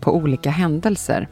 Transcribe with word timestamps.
på 0.00 0.16
olika 0.16 0.50
händelser. 0.50 1.28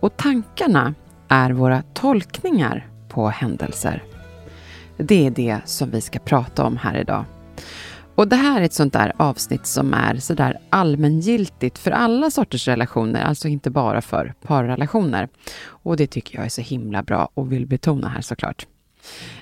Och 0.00 0.16
tankarna 0.16 0.94
är 1.28 1.50
våra 1.50 1.82
tolkningar 1.94 2.88
på 3.08 3.28
händelser. 3.28 4.02
Det 4.96 5.26
är 5.26 5.30
det 5.30 5.58
som 5.64 5.90
vi 5.90 6.00
ska 6.00 6.18
prata 6.18 6.64
om 6.64 6.76
här 6.76 6.96
idag. 6.96 7.24
Och 8.14 8.28
det 8.28 8.36
här 8.36 8.60
är 8.60 8.64
ett 8.64 8.72
sånt 8.72 8.92
där 8.92 9.12
avsnitt 9.16 9.66
som 9.66 9.94
är 9.94 10.16
sådär 10.16 10.58
allmängiltigt 10.70 11.78
för 11.78 11.90
alla 11.90 12.30
sorters 12.30 12.68
relationer, 12.68 13.24
alltså 13.24 13.48
inte 13.48 13.70
bara 13.70 14.02
för 14.02 14.34
parrelationer. 14.42 15.28
Och 15.64 15.96
det 15.96 16.06
tycker 16.06 16.36
jag 16.36 16.44
är 16.44 16.48
så 16.48 16.60
himla 16.60 17.02
bra 17.02 17.28
och 17.34 17.52
vill 17.52 17.66
betona 17.66 18.08
här 18.08 18.20
såklart. 18.20 18.66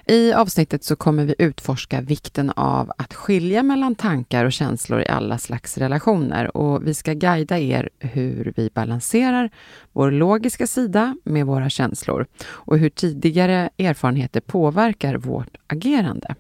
I 0.06 0.32
avsnittet 0.32 0.84
så 0.84 0.96
kommer 0.96 1.24
vi 1.24 1.34
utforska 1.38 2.00
vikten 2.00 2.50
av 2.50 2.92
att 2.98 3.14
skilja 3.14 3.62
mellan 3.62 3.94
tankar 3.94 4.44
och 4.44 4.52
känslor 4.52 5.00
i 5.00 5.08
alla 5.08 5.38
slags 5.38 5.78
relationer 5.78 6.56
och 6.56 6.86
vi 6.86 6.94
ska 6.94 7.12
guida 7.12 7.58
er 7.58 7.90
hur 7.98 8.52
vi 8.56 8.70
balanserar 8.74 9.50
vår 9.92 10.10
logiska 10.10 10.66
sida 10.66 11.16
med 11.24 11.46
våra 11.46 11.70
känslor 11.70 12.26
och 12.46 12.78
hur 12.78 12.90
tidigare 12.90 13.70
erfarenheter 13.78 14.40
påverkar 14.40 15.14
vårt 15.14 15.56
agerande. 15.66 16.34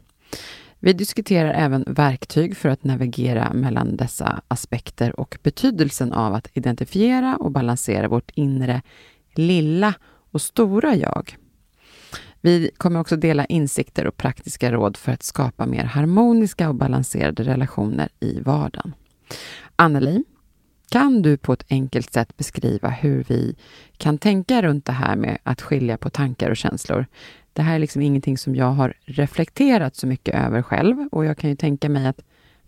Vi 0.82 0.92
diskuterar 0.92 1.52
även 1.54 1.84
verktyg 1.86 2.56
för 2.56 2.68
att 2.68 2.84
navigera 2.84 3.52
mellan 3.52 3.96
dessa 3.96 4.42
aspekter 4.48 5.20
och 5.20 5.38
betydelsen 5.42 6.12
av 6.12 6.34
att 6.34 6.48
identifiera 6.54 7.36
och 7.36 7.50
balansera 7.50 8.08
vårt 8.08 8.30
inre 8.34 8.82
lilla 9.34 9.94
och 10.30 10.42
stora 10.42 10.96
jag. 10.96 11.36
Vi 12.40 12.70
kommer 12.76 13.00
också 13.00 13.16
dela 13.16 13.44
insikter 13.44 14.06
och 14.06 14.16
praktiska 14.16 14.72
råd 14.72 14.96
för 14.96 15.12
att 15.12 15.22
skapa 15.22 15.66
mer 15.66 15.84
harmoniska 15.84 16.68
och 16.68 16.74
balanserade 16.74 17.42
relationer 17.42 18.08
i 18.20 18.40
vardagen. 18.40 18.94
Anneli, 19.76 20.24
kan 20.90 21.22
du 21.22 21.36
på 21.36 21.52
ett 21.52 21.64
enkelt 21.70 22.12
sätt 22.12 22.36
beskriva 22.36 22.88
hur 22.88 23.24
vi 23.28 23.56
kan 23.96 24.18
tänka 24.18 24.62
runt 24.62 24.84
det 24.84 24.92
här 24.92 25.16
med 25.16 25.38
att 25.42 25.62
skilja 25.62 25.96
på 25.96 26.10
tankar 26.10 26.50
och 26.50 26.56
känslor? 26.56 27.06
Det 27.52 27.62
här 27.62 27.74
är 27.74 27.78
liksom 27.78 28.02
ingenting 28.02 28.38
som 28.38 28.56
jag 28.56 28.70
har 28.70 28.94
reflekterat 29.04 29.96
så 29.96 30.06
mycket 30.06 30.34
över 30.34 30.62
själv 30.62 31.08
och 31.12 31.24
jag 31.24 31.38
kan 31.38 31.50
ju 31.50 31.56
tänka 31.56 31.88
mig 31.88 32.06
att 32.06 32.20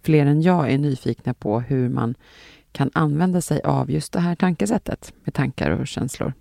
fler 0.03 0.27
än 0.27 0.43
jag 0.43 0.73
är 0.73 0.79
nyfikna 0.79 1.35
på 1.35 1.61
hur 1.61 1.89
man 1.89 2.15
kan 2.73 2.91
använda 2.95 3.41
sig 3.41 3.61
av 3.63 3.91
just 3.91 4.13
det 4.13 4.21
här 4.21 4.35
tankesättet 4.35 5.13
med 5.25 5.35
tankar 5.35 5.71
och 5.71 5.87
känslor. 5.87 6.33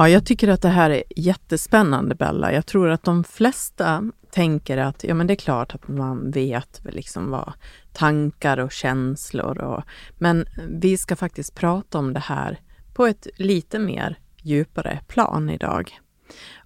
Ja, 0.00 0.08
jag 0.08 0.26
tycker 0.26 0.48
att 0.48 0.62
det 0.62 0.68
här 0.68 0.90
är 0.90 1.02
jättespännande, 1.16 2.14
Bella. 2.14 2.52
Jag 2.52 2.66
tror 2.66 2.90
att 2.90 3.04
de 3.04 3.24
flesta 3.24 4.10
tänker 4.30 4.78
att 4.78 5.04
ja, 5.04 5.14
men 5.14 5.26
det 5.26 5.32
är 5.32 5.36
klart 5.36 5.74
att 5.74 5.88
man 5.88 6.30
vet 6.30 6.80
liksom 6.84 7.30
vad 7.30 7.52
tankar 7.92 8.58
och 8.58 8.72
känslor 8.72 9.58
och... 9.58 9.82
Men 10.18 10.46
vi 10.68 10.96
ska 10.96 11.16
faktiskt 11.16 11.54
prata 11.54 11.98
om 11.98 12.12
det 12.12 12.20
här 12.20 12.60
på 12.94 13.06
ett 13.06 13.26
lite 13.36 13.78
mer 13.78 14.18
djupare 14.42 15.00
plan 15.08 15.50
idag. 15.50 15.98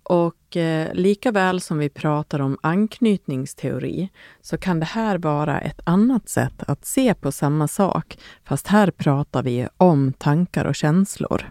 Och 0.02 0.56
eh, 0.56 0.94
lika 0.94 1.32
väl 1.32 1.60
som 1.60 1.78
vi 1.78 1.88
pratar 1.88 2.40
om 2.40 2.58
anknytningsteori 2.62 4.08
så 4.40 4.58
kan 4.58 4.80
det 4.80 4.86
här 4.86 5.18
vara 5.18 5.60
ett 5.60 5.80
annat 5.84 6.28
sätt 6.28 6.62
att 6.66 6.86
se 6.86 7.14
på 7.14 7.32
samma 7.32 7.68
sak, 7.68 8.18
fast 8.44 8.66
här 8.66 8.90
pratar 8.90 9.42
vi 9.42 9.68
om 9.76 10.12
tankar 10.12 10.64
och 10.64 10.74
känslor. 10.74 11.50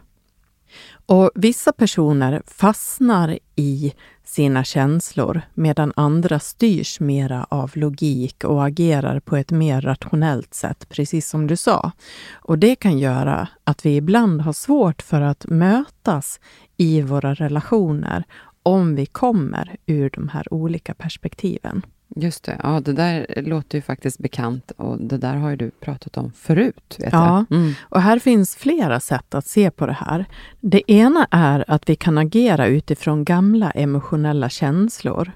Och 1.06 1.31
vissa 1.36 1.72
personer 1.72 2.41
fastnar 2.47 3.40
i 3.56 3.94
sina 4.24 4.64
känslor 4.64 5.41
medan 5.53 5.94
andra 5.96 6.40
styrs 6.40 7.00
mera 7.00 7.44
av 7.50 7.72
logik 7.74 8.44
och 8.44 8.66
agerar 8.66 9.19
på 9.19 9.38
ett 9.38 9.52
mer 9.52 9.81
rationellt 9.81 10.53
sätt, 10.53 10.90
precis 10.90 11.30
som 11.30 11.47
du 11.47 11.56
sa. 11.56 11.92
Och 12.31 12.59
det 12.59 12.75
kan 12.75 13.00
göra 13.00 13.47
att 13.63 13.86
vi 13.86 13.96
ibland 13.96 14.42
har 14.42 14.53
svårt 14.53 15.02
för 15.02 15.22
att 15.22 15.46
mötas 15.46 16.40
i 16.78 17.02
våra 17.02 17.34
relationer 17.34 18.24
om 18.63 18.96
vi 18.96 19.06
kommer 19.06 19.75
ur 19.86 20.09
de 20.09 20.30
här 20.30 20.53
olika 20.53 20.94
perspektiven. 20.94 21.86
Just 22.16 22.44
det. 22.44 22.59
Ja, 22.63 22.79
det 22.79 22.94
där 22.94 23.41
låter 23.41 23.78
ju 23.78 23.81
faktiskt 23.81 24.19
bekant 24.19 24.72
och 24.72 24.97
det 25.01 25.18
där 25.18 25.35
har 25.35 25.50
ju 25.50 25.56
du 25.56 25.72
pratat 25.72 26.18
om 26.18 26.31
förut. 26.31 26.97
Ja, 27.12 27.46
mm. 27.51 27.74
och 27.81 28.01
här 28.01 28.19
finns 28.19 28.56
flera 28.56 29.00
sätt 29.00 29.35
att 29.35 29.47
se 29.47 29.72
på 29.72 29.85
det 29.85 29.94
här. 29.94 30.25
Det 30.59 30.91
ena 30.91 31.28
är 31.31 31.66
att 31.68 31.90
vi 31.90 31.96
kan 31.96 32.18
agera 32.18 32.68
utifrån 32.68 33.25
gamla 33.25 33.72
emotionella 33.72 34.50
känslor. 34.50 35.31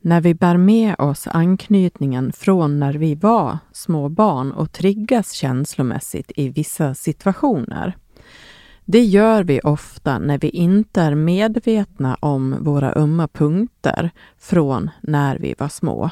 När 0.00 0.20
vi 0.20 0.34
bär 0.34 0.56
med 0.56 0.94
oss 0.98 1.26
anknytningen 1.26 2.32
från 2.32 2.80
när 2.80 2.92
vi 2.92 3.14
var 3.14 3.58
små 3.72 4.08
barn 4.08 4.52
och 4.52 4.72
triggas 4.72 5.32
känslomässigt 5.32 6.32
i 6.36 6.48
vissa 6.48 6.94
situationer. 6.94 7.96
Det 8.92 9.04
gör 9.04 9.44
vi 9.44 9.60
ofta 9.60 10.18
när 10.18 10.38
vi 10.38 10.48
inte 10.48 11.02
är 11.02 11.14
medvetna 11.14 12.16
om 12.20 12.56
våra 12.60 12.92
ömma 12.94 13.28
punkter 13.28 14.10
från 14.38 14.90
när 15.00 15.38
vi 15.38 15.54
var 15.58 15.68
små. 15.68 16.10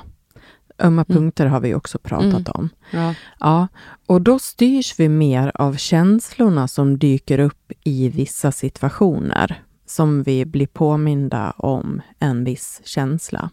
Ömma 0.79 1.05
mm. 1.09 1.17
punkter 1.17 1.47
har 1.47 1.61
vi 1.61 1.75
också 1.75 1.99
pratat 1.99 2.49
mm. 2.49 2.53
om. 2.55 2.69
Ja. 2.91 3.15
ja. 3.41 3.69
Och 4.07 4.23
då 4.23 4.39
styrs 4.39 4.95
vi 4.99 5.09
mer 5.09 5.53
av 5.55 5.77
känslorna 5.77 6.69
som 6.69 6.99
dyker 6.99 7.39
upp 7.39 7.73
i 7.85 8.09
vissa 8.09 8.53
situationer, 8.53 9.63
som 9.87 10.23
vi 10.23 10.45
blir 10.45 10.67
påminda 10.67 11.51
om 11.51 12.03
en 12.19 12.45
viss 12.45 12.81
känsla. 12.85 13.51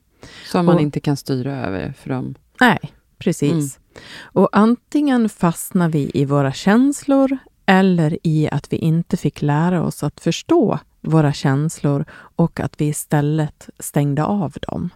Som 0.52 0.66
man 0.66 0.76
och, 0.76 0.82
inte 0.82 1.00
kan 1.00 1.18
styra 1.18 1.66
över? 1.66 1.94
För 1.98 2.10
dem. 2.10 2.36
Nej, 2.60 2.80
precis. 3.18 3.52
Mm. 3.52 4.04
Och 4.22 4.50
antingen 4.52 5.30
fastnar 5.30 5.90
vi 5.90 6.12
i 6.14 6.26
våra 6.26 6.52
känslor 6.52 7.38
eller 7.68 8.18
i 8.24 8.50
att 8.52 8.74
vi 8.74 8.78
inte 8.78 9.18
fick 9.18 9.42
lära 9.42 9.84
oss 9.84 10.04
att 10.04 10.20
förstå 10.20 10.80
våra 11.02 11.34
känslor 11.34 12.06
och 12.12 12.60
att 12.60 12.82
vi 12.82 12.86
istället 12.86 13.70
stängde 13.80 14.24
av 14.24 14.58
dem. 14.62 14.90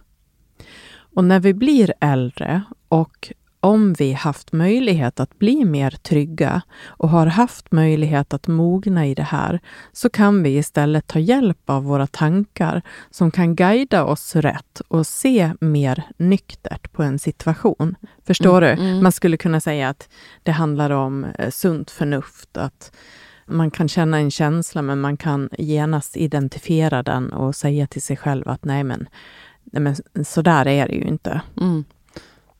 Och 1.14 1.24
när 1.24 1.40
vi 1.40 1.54
blir 1.54 1.94
äldre 2.00 2.62
och 2.88 3.32
om 3.64 3.92
vi 3.92 4.12
haft 4.12 4.52
möjlighet 4.52 5.20
att 5.20 5.38
bli 5.38 5.64
mer 5.64 5.90
trygga 5.90 6.62
och 6.84 7.08
har 7.08 7.26
haft 7.26 7.72
möjlighet 7.72 8.34
att 8.34 8.46
mogna 8.46 9.06
i 9.06 9.14
det 9.14 9.22
här, 9.22 9.60
så 9.92 10.10
kan 10.10 10.42
vi 10.42 10.56
istället 10.56 11.06
ta 11.06 11.18
hjälp 11.18 11.70
av 11.70 11.84
våra 11.84 12.06
tankar 12.06 12.82
som 13.10 13.30
kan 13.30 13.56
guida 13.56 14.04
oss 14.04 14.36
rätt 14.36 14.80
och 14.88 15.06
se 15.06 15.52
mer 15.60 16.02
nyktert 16.16 16.92
på 16.92 17.02
en 17.02 17.18
situation. 17.18 17.94
Förstår 18.26 18.62
mm, 18.62 18.78
du? 18.78 18.84
Mm. 18.84 19.02
Man 19.02 19.12
skulle 19.12 19.36
kunna 19.36 19.60
säga 19.60 19.88
att 19.88 20.08
det 20.42 20.52
handlar 20.52 20.90
om 20.90 21.24
eh, 21.24 21.50
sunt 21.50 21.90
förnuft, 21.90 22.56
att 22.56 22.92
man 23.46 23.70
kan 23.70 23.88
känna 23.88 24.18
en 24.18 24.30
känsla, 24.30 24.82
men 24.82 25.00
man 25.00 25.16
kan 25.16 25.48
genast 25.58 26.16
identifiera 26.16 27.02
den 27.02 27.32
och 27.32 27.56
säga 27.56 27.86
till 27.86 28.02
sig 28.02 28.16
själv 28.16 28.48
att 28.48 28.64
nej, 28.64 28.84
men 28.84 29.08
nej 29.64 29.82
men 29.82 30.24
så 30.24 30.42
där 30.42 30.66
är 30.68 30.88
det 30.88 30.94
ju 30.94 31.02
inte. 31.02 31.40
Mm. 31.60 31.84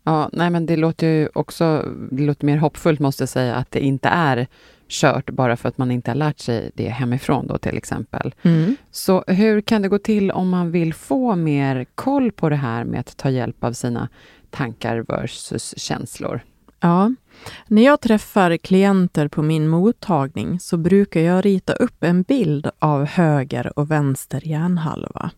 Ja, 0.05 0.31
nej 0.33 0.51
men 0.51 0.67
det 0.67 0.77
låter 0.77 1.07
ju 1.07 1.29
också 1.35 1.85
det 2.11 2.23
låter 2.23 2.47
mer 2.47 2.57
hoppfullt 2.57 3.01
måste 3.01 3.23
jag 3.23 3.29
säga, 3.29 3.55
att 3.55 3.71
det 3.71 3.81
inte 3.81 4.09
är 4.09 4.47
kört 4.89 5.31
bara 5.31 5.57
för 5.57 5.69
att 5.69 5.79
man 5.79 5.91
inte 5.91 6.11
har 6.11 6.17
lärt 6.17 6.39
sig 6.39 6.71
det 6.75 6.89
hemifrån 6.89 7.47
då 7.47 7.59
till 7.59 7.77
exempel. 7.77 8.35
Mm. 8.43 8.77
Så 8.91 9.25
hur 9.27 9.61
kan 9.61 9.83
det 9.83 9.89
gå 9.89 9.99
till 9.99 10.31
om 10.31 10.49
man 10.49 10.71
vill 10.71 10.95
få 10.95 11.37
mer 11.37 11.87
koll 11.95 12.33
på 12.33 12.49
det 12.49 12.57
här 12.57 12.85
med 12.85 13.01
att 13.01 13.17
ta 13.17 13.31
hjälp 13.31 13.65
av 13.65 13.73
sina 13.73 14.09
tankar 14.51 15.05
versus 15.09 15.75
känslor? 15.79 16.41
Ja, 16.81 17.15
när 17.67 17.83
jag 17.83 18.01
träffar 18.01 18.57
klienter 18.57 19.29
på 19.29 19.43
min 19.43 19.69
mottagning 19.69 20.61
så 20.61 20.77
brukar 20.77 21.21
jag 21.21 21.45
rita 21.45 21.73
upp 21.73 22.05
en 22.05 22.23
bild 22.23 22.71
av 22.79 23.05
höger 23.05 23.79
och 23.79 23.91
vänster 23.91 24.49
hjärnhalva. 24.49 25.31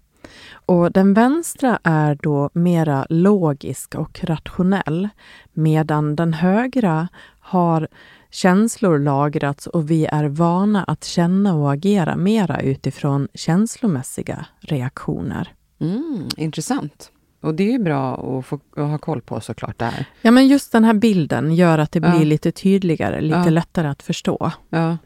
Och 0.66 0.92
den 0.92 1.14
vänstra 1.14 1.78
är 1.84 2.18
då 2.22 2.50
mera 2.52 3.06
logisk 3.08 3.94
och 3.94 4.20
rationell, 4.24 5.08
medan 5.52 6.16
den 6.16 6.32
högra 6.32 7.08
har 7.40 7.88
känslor 8.30 8.98
lagrats 8.98 9.66
och 9.66 9.90
vi 9.90 10.06
är 10.06 10.24
vana 10.24 10.84
att 10.84 11.04
känna 11.04 11.54
och 11.54 11.72
agera 11.72 12.16
mera 12.16 12.60
utifrån 12.60 13.28
känslomässiga 13.34 14.46
reaktioner. 14.60 15.52
Mm, 15.80 16.28
intressant. 16.36 17.10
Och 17.42 17.54
det 17.54 17.74
är 17.74 17.78
bra 17.78 18.38
att, 18.38 18.46
få, 18.46 18.60
att 18.76 18.88
ha 18.90 18.98
koll 18.98 19.20
på 19.20 19.40
såklart 19.40 19.78
där. 19.78 20.06
Ja, 20.22 20.30
men 20.30 20.48
just 20.48 20.72
den 20.72 20.84
här 20.84 20.94
bilden 20.94 21.54
gör 21.54 21.78
att 21.78 21.92
det 21.92 22.00
blir 22.00 22.14
Ja. 22.18 22.24
lite 22.24 22.52
tydligare, 22.52 23.20
lite 23.20 23.38
Ja. 23.44 23.50
lättare 23.50 23.88
att 23.88 24.02
förstå. 24.02 24.50
Ja. 24.70 24.96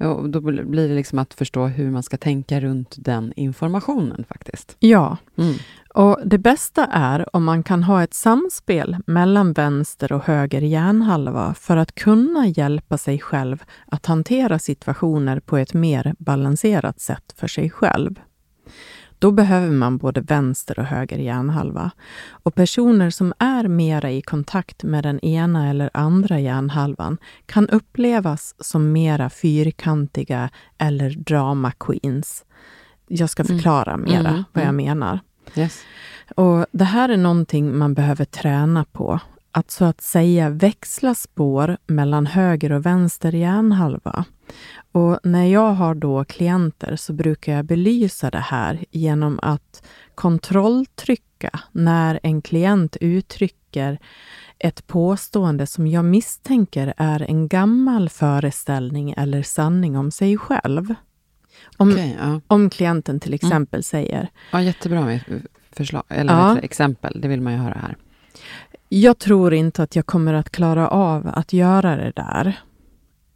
Ja, 0.00 0.08
och 0.08 0.30
då 0.30 0.40
blir 0.40 0.88
det 0.88 0.94
liksom 0.94 1.18
att 1.18 1.34
förstå 1.34 1.66
hur 1.66 1.90
man 1.90 2.02
ska 2.02 2.16
tänka 2.16 2.60
runt 2.60 2.94
den 2.98 3.32
informationen 3.36 4.24
faktiskt. 4.28 4.76
Ja, 4.78 5.16
Mm. 5.38 5.54
och 5.94 6.18
det 6.24 6.38
bästa 6.38 6.86
är 6.86 7.36
om 7.36 7.44
man 7.44 7.62
kan 7.62 7.82
ha 7.82 8.02
ett 8.02 8.14
samspel 8.14 8.96
mellan 9.06 9.52
vänster 9.52 10.12
och 10.12 10.24
höger 10.24 10.60
hjärnhalva 10.60 11.54
för 11.54 11.76
att 11.76 11.94
kunna 11.94 12.46
hjälpa 12.46 12.98
sig 12.98 13.18
själv 13.18 13.62
att 13.86 14.06
hantera 14.06 14.58
situationer 14.58 15.40
på 15.40 15.56
ett 15.56 15.74
mer 15.74 16.14
balanserat 16.18 17.00
sätt 17.00 17.34
för 17.36 17.46
sig 17.46 17.70
själv. 17.70 18.20
Då 19.18 19.32
behöver 19.32 19.70
man 19.70 19.98
både 19.98 20.20
vänster 20.20 20.78
och 20.78 20.84
höger 20.84 21.18
hjärnhalva. 21.18 21.90
Och 22.30 22.54
personer 22.54 23.10
som 23.10 23.32
är 23.38 23.68
mera 23.68 24.10
i 24.10 24.22
kontakt 24.22 24.82
med 24.82 25.02
den 25.04 25.20
ena 25.24 25.70
eller 25.70 25.90
andra 25.94 26.40
hjärnhalvan 26.40 27.18
kan 27.46 27.68
upplevas 27.68 28.54
som 28.58 28.92
mera 28.92 29.30
fyrkantiga 29.30 30.50
eller 30.78 31.10
drama 31.10 31.72
queens. 31.80 32.44
Jag 33.08 33.30
ska 33.30 33.42
Mm. 33.42 33.56
förklara 33.56 33.96
mera 33.96 34.28
Mm, 34.28 34.44
vad 34.52 34.64
jag 34.64 34.68
mm. 34.68 34.76
menar. 34.86 35.20
Yes. 35.56 35.82
Och 36.36 36.66
Det 36.72 36.84
här 36.84 37.08
är 37.08 37.16
någonting 37.16 37.78
man 37.78 37.94
behöver 37.94 38.24
träna 38.24 38.84
på. 38.84 39.20
Att 39.58 39.70
så 39.70 39.84
att 39.84 40.00
säga 40.00 40.50
växla 40.50 41.14
spår 41.14 41.76
mellan 41.86 42.26
höger 42.26 42.72
och 42.72 42.86
vänster 42.86 43.32
hjärnhalva. 43.32 44.24
Och 44.92 45.20
när 45.22 45.44
jag 45.46 45.72
har 45.72 45.94
då 45.94 46.24
klienter 46.24 46.96
så 46.96 47.12
brukar 47.12 47.52
jag 47.52 47.64
belysa 47.64 48.30
det 48.30 48.38
här 48.38 48.84
genom 48.90 49.38
att 49.42 49.82
kontrolltrycka 50.14 51.60
när 51.72 52.20
en 52.22 52.42
klient 52.42 52.96
uttrycker 53.00 53.98
ett 54.58 54.86
påstående 54.86 55.66
som 55.66 55.86
jag 55.86 56.04
misstänker 56.04 56.94
är 56.96 57.22
en 57.22 57.48
gammal 57.48 58.08
föreställning 58.08 59.14
eller 59.16 59.42
sanning 59.42 59.96
om 59.96 60.10
sig 60.10 60.38
själv. 60.38 60.94
Om, 61.76 61.92
Okej, 61.92 62.16
ja. 62.20 62.40
om 62.46 62.70
klienten 62.70 63.20
till 63.20 63.34
exempel 63.34 63.82
säger 63.84 64.28
ja, 64.52 64.62
jättebra 64.62 65.04
med 65.04 65.20
förslag, 65.72 66.04
eller 66.08 66.32
Ja. 66.32 66.58
exempel. 66.58 67.20
Det 67.20 67.28
vill 67.28 67.40
man 67.40 67.52
ju 67.52 67.58
höra 67.58 67.78
här. 67.82 67.96
Jag 68.88 69.18
tror 69.18 69.54
inte 69.54 69.82
att 69.82 69.96
jag 69.96 70.06
kommer 70.06 70.34
att 70.34 70.50
klara 70.50 70.88
av 70.88 71.30
att 71.34 71.52
göra 71.52 71.96
det 71.96 72.12
där. 72.16 72.60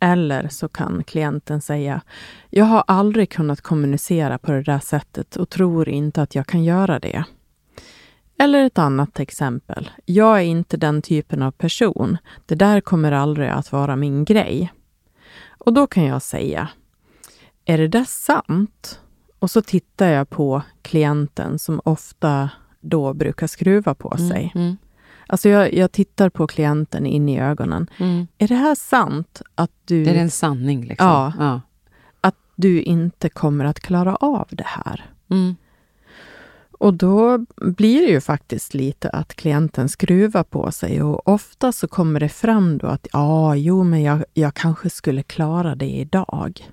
Eller 0.01 0.49
så 0.49 0.69
kan 0.69 1.05
klienten 1.05 1.61
säga, 1.61 2.03
jag 2.51 2.65
har 2.65 2.85
aldrig 2.87 3.31
kunnat 3.31 3.61
kommunicera 3.61 4.39
på 4.39 4.53
det 4.53 4.63
där 4.63 4.79
sättet 4.79 5.37
och 5.37 5.49
tror 5.49 5.89
inte 5.89 6.23
att 6.23 6.35
jag 6.35 6.47
kan 6.47 6.65
göra 6.65 6.99
det. 6.99 7.25
Eller 8.39 8.65
ett 8.65 8.79
annat 8.79 9.21
exempel, 9.21 9.91
jag 10.05 10.39
är 10.39 10.45
inte 10.45 10.77
den 10.77 11.03
typen 11.03 11.43
av 11.43 11.51
person. 11.51 12.19
Det 12.47 12.55
där 12.55 12.81
kommer 12.81 13.13
aldrig 13.13 13.49
att 13.49 13.73
vara 13.73 13.97
min 13.97 14.25
grej. 14.25 14.73
Och 15.59 15.73
då 15.73 15.87
kan 15.87 16.05
jag 16.05 16.23
säga, 16.23 16.69
är 17.65 17.79
det 17.79 17.89
där 17.89 18.05
sant? 18.05 19.01
Och 19.39 19.51
så 19.51 19.63
tittar 19.63 20.09
jag 20.09 20.31
på 20.31 20.63
klienten 20.83 21.59
som 21.59 21.81
ofta 21.85 22.51
då 22.81 23.15
brukar 23.15 23.47
skruva 23.47 23.95
på 23.95 24.17
sig. 24.17 24.53
Mm. 24.55 24.77
Alltså 25.33 25.49
jag, 25.49 25.75
jag 25.75 25.93
tittar 25.93 26.29
på 26.29 26.47
klienten 26.47 27.07
in 27.07 27.29
i 27.29 27.41
ögonen. 27.41 27.91
Mm. 27.99 28.27
Är 28.39 28.49
det 28.49 28.55
här 28.55 28.75
sant 28.75 29.43
att 29.55 29.71
du, 29.85 30.05
Det 30.05 30.11
är 30.11 30.15
en 30.15 30.31
sanning 30.31 30.85
liksom. 30.85 31.07
Ja. 31.07 31.33
ja. 31.39 31.61
att 32.21 32.35
du 32.57 32.83
inte 32.83 33.29
kommer 33.29 33.65
att 33.65 33.81
klara 33.81 34.17
av 34.17 34.49
det 34.51 34.67
här? 34.67 35.11
Mm. 35.31 35.57
Och 36.79 36.95
då 36.95 37.39
blir 37.57 38.01
det 38.01 38.13
ju 38.13 38.21
faktiskt 38.21 38.75
lite 38.75 39.11
att 39.11 39.35
klienten 39.35 39.89
skruvar 39.89 40.45
på 40.45 40.73
sig 40.73 41.03
och 41.03 41.29
ofta 41.29 41.73
så 41.73 41.89
kommer 41.89 42.21
det 42.21 42.29
fram 42.29 42.79
då 42.79 42.87
att 42.87 43.07
ja, 43.13 43.57
jo, 43.57 43.85
men 43.85 44.03
jag, 44.03 44.25
jag 44.35 44.55
kanske 44.55 44.91
skulle 44.91 45.23
klara 45.23 45.75
det 45.75 45.91
idag. 45.91 46.71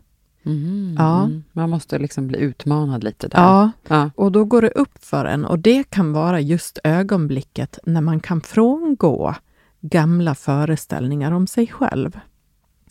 Mm. 0.50 0.96
Ja. 1.00 1.30
Man 1.52 1.70
måste 1.70 2.00
liksom 2.00 2.28
bli 2.28 2.40
utmanad 2.40 3.04
lite 3.04 3.28
där. 3.28 3.40
Ja, 3.40 3.72
Ja. 3.88 4.10
och 4.16 4.32
då 4.32 4.46
går 4.46 4.62
det 4.62 4.70
upp 4.72 5.06
för 5.06 5.26
en 5.26 5.46
och 5.46 5.60
det 5.60 5.90
kan 5.90 6.14
vara 6.14 6.40
just 6.40 6.80
ögonblicket 6.84 7.80
när 7.84 8.02
man 8.02 8.20
kan 8.20 8.42
frångå 8.42 9.36
gamla 9.82 10.36
föreställningar 10.36 11.32
om 11.32 11.48
sig 11.48 11.68
själv. 11.68 12.20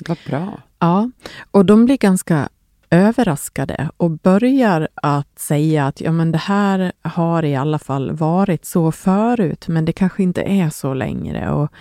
Vad 0.08 0.18
bra. 0.26 0.60
Ja, 0.78 1.10
och 1.50 1.64
de 1.66 1.84
blir 1.84 1.96
ganska 1.96 2.48
överraskade 2.90 3.90
och 3.96 4.10
börjar 4.10 4.88
att 4.94 5.38
säga 5.38 5.86
att 5.86 6.00
ja, 6.00 6.12
men 6.12 6.32
det 6.32 6.38
här 6.38 6.92
har 7.02 7.44
i 7.44 7.56
alla 7.56 7.78
fall 7.78 8.12
varit 8.12 8.64
så 8.64 8.92
förut, 8.92 9.68
men 9.68 9.84
det 9.84 9.92
kanske 9.92 10.22
inte 10.22 10.42
är 10.42 10.70
så 10.70 10.94
längre. 10.94 11.50
Och, 11.50 11.72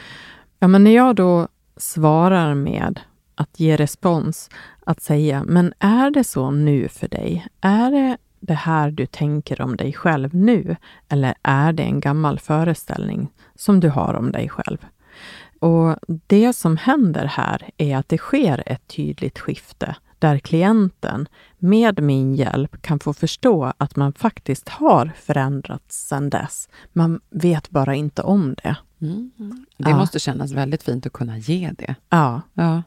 ja, 0.60 0.68
men 0.68 0.84
när 0.84 0.92
jag 0.96 1.16
då 1.16 1.48
svarar 1.78 2.54
med 2.54 3.00
att 3.38 3.60
ge 3.60 3.75
respons, 3.75 4.50
att 4.86 5.01
säga, 5.01 5.44
men 5.44 5.74
är 5.80 6.12
det 6.12 6.24
så 6.24 6.51
nu 6.51 6.89
för 6.89 7.07
dig? 7.07 7.48
Är 7.62 7.92
det 7.92 8.18
det 8.39 8.54
här 8.54 8.92
du 8.92 9.06
tänker 9.06 9.62
om 9.62 9.78
dig 9.78 9.94
själv 9.94 10.36
nu? 10.36 10.75
Eller 11.10 11.36
är 11.42 11.74
det 11.74 11.84
en 11.84 12.00
gammal 12.00 12.39
föreställning 12.39 13.30
som 13.56 13.80
du 13.80 13.89
har 13.89 14.13
om 14.13 14.31
dig 14.31 14.50
själv? 14.50 14.78
Och 15.60 15.95
det 16.28 16.54
som 16.54 16.78
händer 16.78 17.25
här 17.25 17.69
är 17.78 17.98
att 17.98 18.10
det 18.10 18.18
sker 18.18 18.63
ett 18.66 18.88
tydligt 18.88 19.40
skifte 19.40 19.95
där 20.19 20.40
klienten 20.40 21.28
med 21.57 22.04
min 22.04 22.36
hjälp 22.36 22.81
kan 22.81 23.00
få 23.00 23.13
förstå 23.13 23.74
att 23.78 23.95
man 23.95 24.13
faktiskt 24.13 24.69
har 24.69 25.12
förändrats 25.16 26.07
sedan 26.07 26.30
dess. 26.30 26.69
Man 26.94 27.22
vet 27.30 27.69
bara 27.69 27.95
inte 27.95 28.22
om 28.22 28.56
det. 28.63 28.75
Mm. 29.02 29.32
Det 29.78 29.90
Ja. 29.90 29.98
måste 29.98 30.19
kännas 30.19 30.52
väldigt 30.52 30.83
fint 30.83 31.06
att 31.06 31.14
kunna 31.14 31.38
ge 31.38 31.71
det. 31.78 31.95
Ja, 32.10 32.42
Ja. 32.54 32.83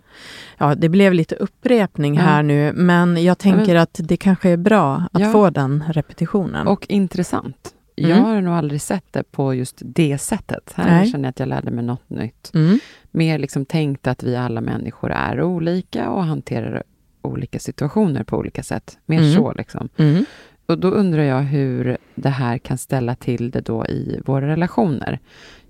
ja 0.59 0.75
det 0.75 0.89
blev 0.89 1.13
lite 1.15 1.35
upprepning 1.35 2.15
Ja. 2.15 2.21
här 2.23 2.43
nu, 2.43 2.73
men 2.73 3.23
jag 3.25 3.39
tänker 3.39 3.75
att 3.77 4.01
det 4.03 4.17
kanske 4.17 4.51
är 4.51 4.57
bra 4.57 5.05
att 5.13 5.33
få 5.33 5.51
den 5.51 5.85
repetitionen. 5.89 6.67
Och 6.67 6.87
intressant. 6.89 7.75
Jag 7.95 8.11
Mm. 8.11 8.25
har 8.25 8.41
nog 8.41 8.55
aldrig 8.55 8.81
sett 8.83 9.05
det 9.13 9.23
på 9.33 9.55
just 9.55 9.77
det 9.85 10.19
sättet. 10.19 10.73
Här 10.75 10.91
Nej. 10.91 11.11
känner 11.11 11.25
jag 11.25 11.31
att 11.31 11.41
jag 11.41 11.49
lärde 11.49 11.71
mig 11.71 11.85
något 11.85 12.11
nytt. 12.11 12.51
mm. 12.55 12.79
Mer 13.11 13.39
liksom 13.39 13.65
tänkt 13.65 14.07
att 14.07 14.23
vi 14.23 14.37
alla 14.37 14.61
människor 14.61 15.11
är 15.13 15.43
olika 15.43 16.11
och 16.11 16.25
hanterar 16.25 16.83
olika 17.23 17.59
situationer 17.59 18.25
på 18.25 18.37
olika 18.37 18.63
sätt. 18.63 18.99
Mer 19.07 19.19
Mm. 19.21 19.33
så 19.35 19.53
liksom. 19.53 19.89
Mm. 19.97 20.25
Och 20.67 20.79
då 20.79 20.89
undrar 20.89 21.23
jag 21.23 21.41
hur 21.41 21.97
det 22.15 22.29
här 22.29 22.59
kan 22.59 22.79
ställa 22.79 23.15
till 23.15 23.51
det 23.51 23.61
då 23.61 23.87
i 23.87 24.21
våra 24.27 24.47
relationer. 24.47 25.19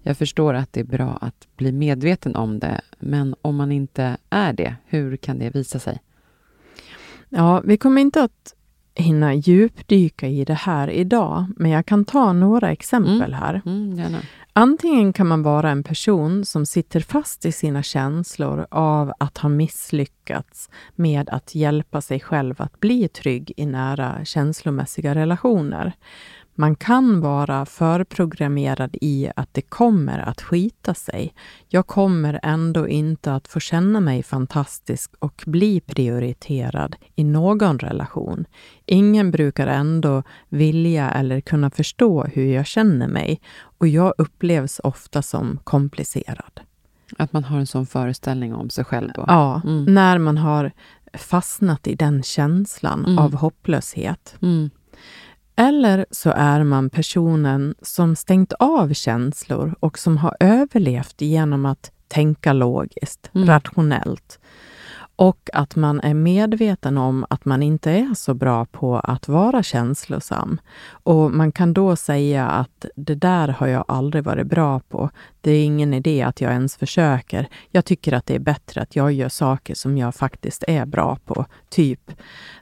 Jag 0.02 0.16
förstår 0.16 0.54
att 0.54 0.73
det 0.73 0.80
är 0.80 0.85
bra 0.85 1.19
att 1.21 1.47
bli 1.57 1.73
medveten 1.73 2.37
om 2.37 2.59
det, 2.59 2.80
men 2.99 3.35
om 3.42 3.57
man 3.57 3.73
inte 3.73 4.16
är 4.30 4.52
det, 4.52 4.75
hur 4.87 5.16
kan 5.16 5.38
det 5.38 5.50
visa 5.54 5.78
sig? 5.78 5.99
Ja, 7.28 7.61
vi 7.64 7.76
kommer 7.76 8.00
inte 8.00 8.23
att 8.23 8.54
hinna 8.95 9.35
djupdyka 9.35 10.28
i 10.28 10.45
det 10.45 10.54
här 10.54 10.90
idag, 10.90 11.47
men 11.57 11.71
jag 11.71 11.87
kan 11.87 12.04
ta 12.04 12.33
några 12.33 12.71
exempel 12.71 13.14
Mm. 13.14 13.33
här. 13.33 13.62
Mm. 13.66 14.14
Antingen 14.52 15.12
kan 15.12 15.26
man 15.26 15.42
vara 15.42 15.71
en 15.71 15.83
person 15.83 16.45
som 16.45 16.66
sitter 16.66 17.00
fast 17.00 17.45
i 17.45 17.52
sina 17.52 17.83
känslor 17.83 18.66
av 18.71 19.12
att 19.19 19.38
ha 19.38 19.49
misslyckats 19.49 20.71
med 20.97 21.28
att 21.28 21.54
hjälpa 21.54 22.00
sig 22.00 22.21
själv 22.21 22.54
att 22.59 22.80
bli 22.80 23.09
trygg 23.09 23.52
i 23.57 23.66
nära 23.66 24.25
känslomässiga 24.25 25.14
relationer. 25.14 25.92
Man 26.61 26.76
kan 26.76 27.21
vara 27.21 27.67
förprogrammerad 27.67 28.97
i 29.00 29.31
att 29.37 29.49
det 29.55 29.62
kommer 29.62 30.19
att 30.19 30.40
skita 30.43 30.95
sig. 30.95 31.35
Jag 31.69 31.87
kommer 31.87 32.40
ändå 32.43 32.88
inte 32.88 33.35
att 33.35 33.49
få 33.49 33.61
känna 33.61 34.00
mig 34.00 34.23
fantastisk 34.23 35.11
och 35.19 35.43
bli 35.47 35.81
prioriterad 35.81 36.97
i 37.17 37.25
någon 37.25 37.79
relation. 37.79 38.45
Ingen 38.87 39.31
brukar 39.31 39.67
ändå 39.67 40.23
vilja 40.49 41.11
eller 41.11 41.40
kunna 41.40 41.71
förstå 41.71 42.25
hur 42.25 42.45
jag 42.55 42.67
känner 42.67 43.09
mig 43.09 43.40
och 43.79 43.88
jag 43.88 44.14
upplevs 44.19 44.81
ofta 44.85 45.23
som 45.23 45.59
komplicerad. 45.64 46.61
Att 47.19 47.33
man 47.33 47.45
har 47.45 47.59
en 47.59 47.67
sån 47.67 47.87
föreställning 47.87 48.55
om 48.55 48.71
sig 48.71 48.85
själv 48.85 49.11
då? 49.14 49.25
Ja, 49.29 49.61
Mm. 49.64 49.85
när 49.95 50.19
man 50.19 50.38
har 50.38 50.73
fastnat 51.14 51.87
i 51.87 51.95
den 51.95 52.23
känslan 52.23 53.05
Mm. 53.05 53.19
av 53.19 53.35
hopplöshet. 53.35 54.37
Mm. 54.43 54.71
Eller 55.61 56.07
så 56.11 56.31
är 56.37 56.64
man 56.64 56.90
personen 56.90 57.75
som 57.83 58.17
stängt 58.17 58.52
av 58.52 58.93
känslor 58.93 59.75
och 59.81 59.99
som 59.99 60.17
har 60.17 60.37
överlevt 60.40 61.21
genom 61.21 61.67
att 61.67 61.90
tänka 62.09 62.52
logiskt, 62.52 63.31
Mm. 63.35 63.49
rationellt. 63.49 64.38
Och 65.21 65.50
att 65.53 65.77
man 65.77 66.00
är 66.00 66.15
medveten 66.15 66.99
om 66.99 67.27
att 67.31 67.45
man 67.45 67.62
inte 67.62 67.91
är 67.91 68.15
så 68.15 68.35
bra 68.35 68.65
på 68.65 68.99
att 68.99 69.29
vara 69.29 69.62
känslosam. 69.62 70.61
Och 70.91 71.31
man 71.31 71.53
kan 71.53 71.75
då 71.75 71.97
säga 71.97 72.49
att 72.49 72.87
det 72.97 73.15
där 73.15 73.49
har 73.49 73.67
jag 73.67 73.85
aldrig 73.89 74.25
varit 74.25 74.47
bra 74.47 74.81
på. 74.81 75.11
Det 75.41 75.50
är 75.50 75.65
ingen 75.65 75.95
idé 75.95 76.23
att 76.23 76.41
jag 76.41 76.53
ens 76.53 76.77
försöker. 76.77 77.49
Jag 77.71 77.85
tycker 77.85 78.12
att 78.12 78.27
det 78.27 78.35
är 78.35 78.39
bättre 78.39 78.83
att 78.83 78.97
jag 78.97 79.12
gör 79.12 79.29
saker 79.29 79.75
som 79.75 79.99
jag 79.99 80.15
faktiskt 80.15 80.65
är 80.69 80.87
bra 80.87 81.19
på. 81.25 81.47
Typ, 81.69 82.11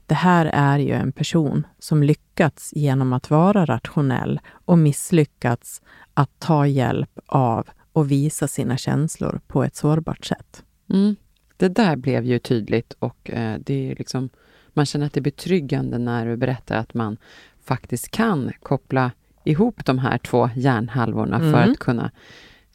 det 0.06 0.14
här 0.14 0.46
är 0.46 0.78
ju 0.78 0.92
en 0.92 1.12
person 1.12 1.66
som 1.78 2.02
lyckats 2.02 2.72
genom 2.72 3.12
att 3.12 3.30
vara 3.30 3.64
rationell 3.66 4.40
och 4.64 4.78
misslyckats 4.78 5.82
att 6.14 6.30
ta 6.38 6.66
hjälp 6.66 7.18
av 7.26 7.68
och 7.92 8.10
visa 8.10 8.48
sina 8.48 8.76
känslor 8.76 9.40
på 9.46 9.64
ett 9.64 9.76
sårbart 9.76 10.24
sätt. 10.24 10.64
Mm. 10.90 11.16
Det 11.58 11.68
där 11.68 11.96
blev 11.96 12.24
ju 12.24 12.38
tydligt 12.38 12.92
och 12.98 13.30
eh, 13.30 13.58
det 13.60 13.90
är 13.90 13.94
liksom, 13.96 14.28
man 14.72 14.86
känner 14.86 15.06
att 15.06 15.12
det 15.12 15.20
är 15.20 15.22
betryggande 15.22 15.98
när 15.98 16.26
du 16.26 16.36
berättar 16.36 16.76
att 16.76 16.94
man 16.94 17.16
faktiskt 17.64 18.10
kan 18.10 18.52
koppla 18.62 19.10
ihop 19.44 19.84
de 19.84 19.98
här 19.98 20.18
två 20.18 20.50
hjärnhalvorna 20.56 21.38
för 21.38 21.46
Mm. 21.62 21.70
att 21.72 21.78
kunna 21.78 22.10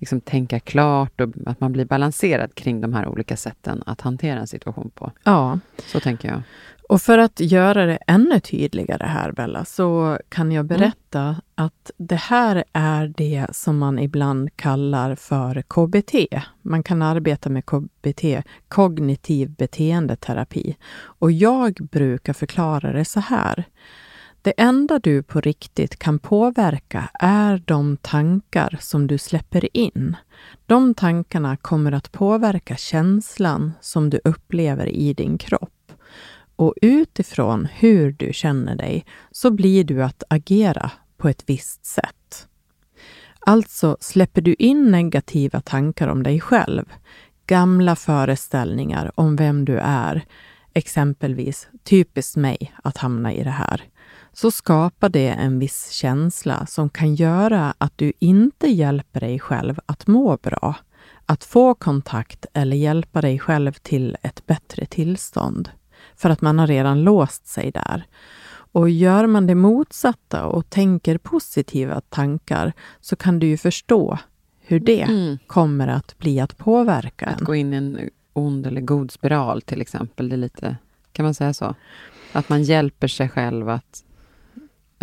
liksom, 0.03 0.21
tänka 0.21 0.59
klart 0.59 1.21
och 1.21 1.29
att 1.45 1.59
man 1.59 1.71
blir 1.71 1.85
balanserad 1.85 2.55
kring 2.55 2.81
de 2.81 2.93
här 2.93 3.07
olika 3.07 3.37
sätten 3.37 3.83
att 3.85 4.01
hantera 4.01 4.39
en 4.39 4.47
situation 4.47 4.91
på. 4.95 5.11
Ja, 5.23 5.59
Så 5.85 5.99
tänker 5.99 6.27
jag. 6.29 6.41
och 6.89 7.01
för 7.01 7.17
att 7.17 7.39
göra 7.39 7.85
det 7.85 7.97
ännu 8.07 8.39
tydligare 8.39 9.05
här, 9.07 9.31
Bella, 9.31 9.65
så 9.65 10.17
kan 10.29 10.51
jag 10.51 10.65
berätta 10.65 11.35
att 11.55 11.91
det 11.97 12.15
här 12.15 12.63
är 12.73 13.13
det 13.17 13.45
som 13.51 13.77
man 13.77 13.99
ibland 13.99 14.57
kallar 14.57 15.15
för 15.15 15.61
KBT. 15.61 16.13
Man 16.61 16.83
kan 16.83 17.01
arbeta 17.01 17.49
med 17.49 17.65
KBT, 17.65 18.23
kognitiv 18.67 19.49
beteendeterapi. 19.49 20.75
Och 21.19 21.31
jag 21.31 21.73
brukar 21.91 22.33
förklara 22.33 22.91
det 22.93 23.05
så 23.05 23.19
här. 23.19 23.63
Det 24.43 24.53
enda 24.57 24.99
du 24.99 25.23
på 25.23 25.41
riktigt 25.41 25.99
kan 25.99 26.19
påverka 26.19 27.09
är 27.13 27.63
de 27.65 27.97
tankar 27.97 28.77
som 28.81 29.07
du 29.07 29.17
släpper 29.17 29.77
in. 29.77 30.15
De 30.65 30.93
tankarna 30.93 31.57
kommer 31.57 31.91
att 31.91 32.11
påverka 32.11 32.75
känslan 32.75 33.73
som 33.81 34.09
du 34.09 34.19
upplever 34.23 34.87
i 34.87 35.13
din 35.13 35.37
kropp. 35.37 35.91
Och 36.55 36.73
utifrån 36.81 37.65
hur 37.65 38.11
du 38.11 38.33
känner 38.33 38.75
dig 38.75 39.05
så 39.31 39.51
blir 39.51 39.83
du 39.83 40.03
att 40.03 40.23
agera 40.29 40.91
på 41.17 41.29
ett 41.29 41.43
visst 41.49 41.85
sätt. 41.85 42.47
Alltså 43.39 43.97
släpper 43.99 44.41
du 44.41 44.53
in 44.53 44.91
negativa 44.91 45.61
tankar 45.61 46.07
om 46.07 46.23
dig 46.23 46.39
själv, 46.39 46.85
gamla 47.47 47.95
föreställningar 47.95 49.11
om 49.15 49.35
vem 49.35 49.65
du 49.65 49.77
är, 49.77 50.25
exempelvis 50.73 51.67
typiskt 51.83 52.35
mig 52.35 52.73
att 52.83 52.97
hamna 52.97 53.33
i 53.33 53.43
det 53.43 53.49
här, 53.49 53.83
så 54.33 54.51
skapar 54.51 55.09
det 55.09 55.27
en 55.29 55.59
viss 55.59 55.89
känsla 55.91 56.65
som 56.65 56.89
kan 56.89 57.15
göra 57.15 57.73
att 57.77 57.93
du 57.97 58.13
inte 58.19 58.67
hjälper 58.67 59.19
dig 59.19 59.39
själv 59.39 59.79
att 59.85 60.07
må 60.07 60.37
bra, 60.37 60.75
att 61.25 61.43
få 61.43 61.73
kontakt 61.73 62.45
eller 62.53 62.75
hjälpa 62.77 63.21
dig 63.21 63.39
själv 63.39 63.71
till 63.71 64.17
ett 64.21 64.45
bättre 64.45 64.85
tillstånd. 64.85 65.69
För 66.15 66.29
att 66.29 66.41
man 66.41 66.59
har 66.59 66.67
redan 66.67 67.03
låst 67.03 67.47
sig 67.47 67.71
där. 67.71 68.05
Och 68.71 68.89
gör 68.89 69.27
man 69.27 69.47
det 69.47 69.55
motsatta 69.55 70.45
och 70.45 70.69
tänker 70.69 71.17
positiva 71.17 72.01
tankar 72.01 72.73
så 73.01 73.15
kan 73.15 73.39
du 73.39 73.47
ju 73.47 73.57
förstå 73.57 74.17
hur 74.59 74.79
det 74.79 75.01
Mm. 75.01 75.37
kommer 75.47 75.87
att 75.87 76.17
bli 76.17 76.39
att 76.39 76.57
påverka 76.57 77.25
Att 77.25 77.39
en. 77.39 77.45
gå 77.45 77.55
in 77.55 77.73
i 77.73 77.77
en 77.77 78.09
ond 78.33 78.67
eller 78.67 78.81
god 78.81 79.11
spiral 79.11 79.61
till 79.61 79.81
exempel. 79.81 80.29
Det 80.29 80.35
är 80.35 80.37
lite, 80.37 80.77
kan 81.11 81.23
man 81.25 81.33
säga 81.33 81.53
så? 81.53 81.75
Att 82.31 82.49
man 82.49 82.63
hjälper 82.63 83.07
sig 83.07 83.29
själv 83.29 83.69
att 83.69 84.03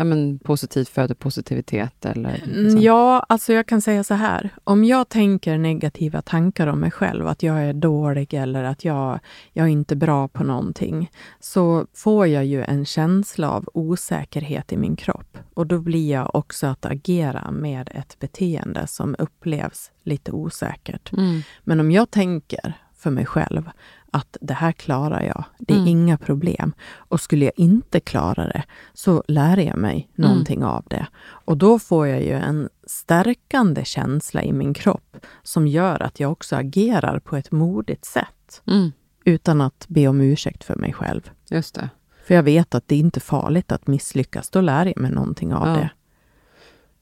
ja, 0.00 0.04
men, 0.04 0.38
positivt 0.38 0.88
föder 0.88 1.14
positivitet 1.14 2.06
eller 2.06 2.42
Mm, 2.44 2.62
liksom. 2.62 2.80
Ja, 2.80 3.26
alltså 3.28 3.52
jag 3.52 3.66
kan 3.66 3.82
säga 3.82 4.04
så 4.04 4.14
här. 4.14 4.50
Om 4.64 4.84
jag 4.84 5.08
tänker 5.08 5.58
negativa 5.58 6.22
tankar 6.22 6.66
om 6.66 6.80
mig 6.80 6.90
själv, 6.90 7.26
att 7.26 7.42
jag 7.42 7.62
är 7.64 7.72
dålig 7.72 8.34
eller 8.34 8.64
att 8.64 8.84
jag, 8.84 9.20
jag 9.52 9.66
är 9.66 9.70
inte 9.70 9.96
bra 9.96 10.28
på 10.28 10.44
någonting, 10.44 11.10
så 11.40 11.86
får 11.94 12.26
jag 12.26 12.44
ju 12.44 12.62
en 12.62 12.84
känsla 12.84 13.50
av 13.50 13.68
osäkerhet 13.74 14.72
i 14.72 14.76
min 14.76 14.96
kropp. 14.96 15.38
Och 15.54 15.66
då 15.66 15.78
blir 15.78 16.12
jag 16.12 16.34
också 16.34 16.66
att 16.66 16.86
agera 16.86 17.50
med 17.50 17.90
ett 17.94 18.18
beteende 18.18 18.86
som 18.86 19.16
upplevs 19.18 19.90
lite 20.02 20.32
osäkert. 20.32 21.12
Mm. 21.12 21.42
Men 21.64 21.80
om 21.80 21.90
jag 21.90 22.10
tänker 22.10 22.74
för 22.96 23.10
mig 23.10 23.26
själv 23.26 23.70
att 24.10 24.36
det 24.40 24.54
här 24.54 24.72
klarar 24.72 25.22
jag, 25.22 25.44
det 25.58 25.74
är 25.74 25.78
Mm. 25.78 25.88
inga 25.88 26.18
problem. 26.18 26.72
Och 26.96 27.20
skulle 27.20 27.44
jag 27.44 27.54
inte 27.56 28.00
klara 28.00 28.44
det 28.48 28.62
så 28.92 29.24
lär 29.28 29.56
jag 29.56 29.76
mig 29.78 30.10
Mm. 30.18 30.30
någonting 30.30 30.64
av 30.64 30.84
det. 30.90 31.06
Och 31.22 31.56
då 31.56 31.78
får 31.78 32.06
jag 32.06 32.22
ju 32.22 32.32
en 32.32 32.68
stärkande 32.86 33.84
känsla 33.84 34.42
i 34.42 34.52
min 34.52 34.74
kropp 34.74 35.16
som 35.42 35.66
gör 35.66 36.02
att 36.02 36.20
jag 36.20 36.32
också 36.32 36.56
agerar 36.56 37.18
på 37.18 37.36
ett 37.36 37.50
modigt 37.52 38.04
sätt 38.04 38.62
Mm. 38.66 38.92
utan 39.24 39.60
att 39.60 39.84
be 39.88 40.08
om 40.08 40.20
ursäkt 40.20 40.64
för 40.64 40.74
mig 40.74 40.92
själv. 40.92 41.30
Just 41.50 41.74
det. 41.74 41.88
För 42.26 42.34
jag 42.34 42.42
vet 42.42 42.74
att 42.74 42.88
det 42.88 42.94
är 42.94 42.98
inte 42.98 43.20
farligt 43.20 43.72
att 43.72 43.86
misslyckas, 43.86 44.50
då 44.50 44.60
lär 44.60 44.86
jag 44.86 44.96
mig 45.00 45.10
någonting 45.10 45.54
av 45.54 45.68
Ja. 45.68 45.74
det. 45.74 45.90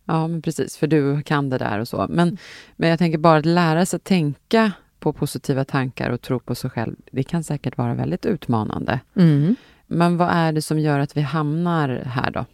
Ja, 0.04 0.26
men 0.28 0.42
precis, 0.42 0.76
för 0.76 0.86
du 0.86 1.22
kan 1.22 1.50
det 1.50 1.58
där 1.58 1.78
och 1.78 1.88
så. 1.88 2.06
Men, 2.10 2.38
men 2.76 2.88
jag 2.90 2.98
tänker 2.98 3.18
bara 3.18 3.38
att 3.38 3.46
lära 3.46 3.86
sig 3.86 3.96
att 3.96 4.04
tänka 4.04 4.72
på 5.00 5.12
positiva 5.12 5.64
tankar 5.64 6.10
och 6.10 6.20
tro 6.20 6.40
på 6.40 6.54
sig 6.54 6.70
själv, 6.70 6.96
det 7.12 7.22
kan 7.22 7.44
säkert 7.44 7.78
vara 7.78 7.94
väldigt 7.94 8.26
utmanande. 8.26 9.00
Mm. 9.14 9.56
Men 9.86 10.16
vad 10.16 10.28
är 10.30 10.52
det 10.52 10.62
som 10.62 10.78
gör 10.78 10.98
att 10.98 11.16
vi 11.16 11.20
hamnar 11.20 11.88
här 11.88 12.30
då, 12.30 12.44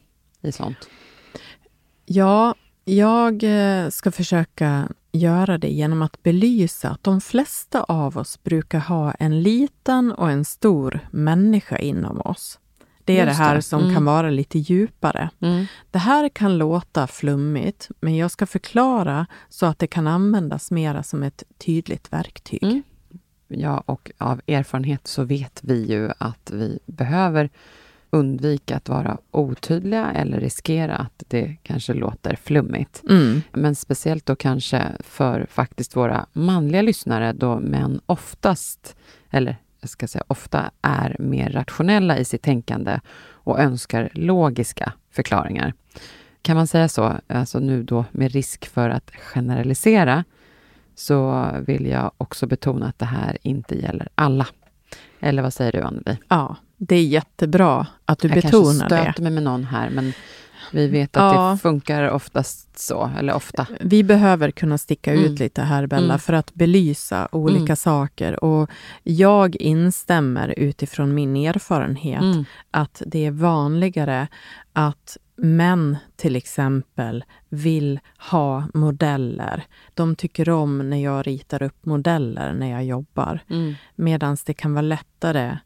i 0.40 0.52
sånt? 0.52 0.88
Ja, 2.06 2.54
jag 2.84 3.42
eh, 3.42 3.88
ska 3.88 4.10
försöka 4.10 4.88
göra 5.12 5.58
det 5.58 5.68
genom 5.68 6.02
att 6.02 6.22
belysa 6.22 6.90
att 6.90 7.02
de 7.02 7.20
flesta 7.20 7.82
av 7.82 8.18
oss 8.18 8.42
brukar 8.42 8.78
ha 8.78 9.12
en 9.12 9.42
liten 9.42 10.12
och 10.12 10.30
en 10.30 10.44
stor 10.44 11.00
människa 11.10 11.78
inom 11.78 12.20
oss. 12.20 12.58
Det 13.04 13.18
är 13.18 13.26
Just 13.26 13.38
det 13.38 13.44
här 13.44 13.54
det. 13.54 13.62
som 13.62 13.80
Mm. 13.82 13.94
kan 13.94 14.04
vara 14.04 14.30
lite 14.30 14.58
djupare. 14.58 15.30
Mm. 15.40 15.66
Det 15.90 15.98
här 15.98 16.28
kan 16.28 16.58
låta 16.58 17.06
flummigt, 17.06 17.88
men 18.00 18.16
jag 18.16 18.30
ska 18.30 18.46
förklara 18.46 19.26
så 19.48 19.66
att 19.66 19.78
det 19.78 19.86
kan 19.86 20.06
användas 20.06 20.70
mera 20.70 21.02
som 21.02 21.22
ett 21.22 21.42
tydligt 21.58 22.12
verktyg. 22.12 22.62
Mm. 22.62 22.82
Ja, 23.48 23.82
och 23.86 24.10
av 24.18 24.40
erfarenhet 24.46 25.06
så 25.06 25.24
vet 25.24 25.60
vi 25.62 25.84
ju 25.92 26.10
att 26.18 26.50
vi 26.50 26.78
behöver 26.86 27.50
undvika 28.10 28.76
att 28.76 28.88
vara 28.88 29.18
otydliga 29.30 30.10
eller 30.12 30.40
riskera 30.40 30.96
att 30.96 31.22
det 31.28 31.56
kanske 31.62 31.94
låter 31.94 32.36
flummigt. 32.36 33.02
Mm. 33.10 33.42
Men 33.52 33.74
speciellt 33.74 34.26
då 34.26 34.36
kanske 34.36 34.82
för 35.00 35.46
faktiskt 35.50 35.96
våra 35.96 36.26
manliga 36.32 36.82
lyssnare 36.82 37.32
då 37.32 37.58
män 37.60 38.00
oftast, 38.06 38.96
eller 39.30 39.56
ska 39.88 40.08
säga 40.08 40.24
ofta, 40.28 40.70
är 40.82 41.16
mer 41.18 41.50
rationella 41.50 42.18
i 42.18 42.24
sitt 42.24 42.42
tänkande 42.42 43.00
och 43.26 43.60
önskar 43.60 44.10
logiska 44.12 44.92
förklaringar. 45.10 45.72
Kan 46.42 46.56
man 46.56 46.66
säga 46.66 46.88
så? 46.88 47.12
Alltså 47.26 47.58
nu 47.58 47.82
då 47.82 48.04
med 48.10 48.32
risk 48.32 48.66
för 48.66 48.90
att 48.90 49.10
generalisera 49.10 50.24
så 50.94 51.50
vill 51.66 51.86
jag 51.86 52.12
också 52.18 52.46
betona 52.46 52.86
att 52.86 52.98
det 52.98 53.06
här 53.06 53.38
inte 53.42 53.74
gäller 53.74 54.08
alla. 54.14 54.46
Eller 55.20 55.42
vad 55.42 55.52
säger 55.54 55.72
du, 55.72 55.80
Anneli? 55.80 56.18
Ja, 56.28 56.56
det 56.76 56.96
är 56.96 57.04
jättebra 57.04 57.86
att 58.04 58.18
du 58.18 58.28
jag 58.28 58.34
betonar 58.34 58.62
kanske 58.62 58.96
det. 58.96 59.02
stöter 59.02 59.22
mig 59.22 59.32
med 59.32 59.42
någon 59.42 59.64
här, 59.64 59.90
men 59.90 60.12
vi 60.74 60.86
vet 60.88 61.16
att 61.16 61.34
Ja. 61.34 61.50
det 61.50 61.58
funkar 61.58 62.10
oftast 62.10 62.78
så, 62.78 63.10
eller 63.18 63.34
ofta. 63.34 63.66
Vi 63.80 64.02
behöver 64.02 64.50
kunna 64.50 64.78
sticka 64.78 65.12
Mm. 65.12 65.24
ut 65.24 65.38
lite 65.40 65.62
här, 65.62 65.86
Bella, 65.86 66.04
Mm. 66.04 66.18
för 66.18 66.32
att 66.32 66.54
belysa 66.54 67.28
olika 67.32 67.62
Mm. 67.64 67.76
saker. 67.76 68.44
Och 68.44 68.70
jag 69.02 69.56
instämmer 69.56 70.54
utifrån 70.58 71.14
min 71.14 71.36
erfarenhet 71.36 72.22
Mm. 72.22 72.44
att 72.70 73.02
det 73.06 73.26
är 73.26 73.30
vanligare 73.30 74.28
att 74.72 75.16
män 75.36 75.96
till 76.16 76.36
exempel 76.36 77.24
vill 77.48 78.00
ha 78.30 78.64
modeller. 78.74 79.64
De 79.94 80.16
tycker 80.16 80.50
om 80.50 80.90
när 80.90 80.96
jag 81.04 81.26
ritar 81.26 81.62
upp 81.62 81.86
modeller 81.86 82.52
när 82.54 82.70
jag 82.70 82.84
jobbar. 82.84 83.40
Mm. 83.50 83.74
Medan 83.94 84.36
det 84.46 84.54
kan 84.54 84.74
vara 84.74 84.82
lättare 84.82 85.58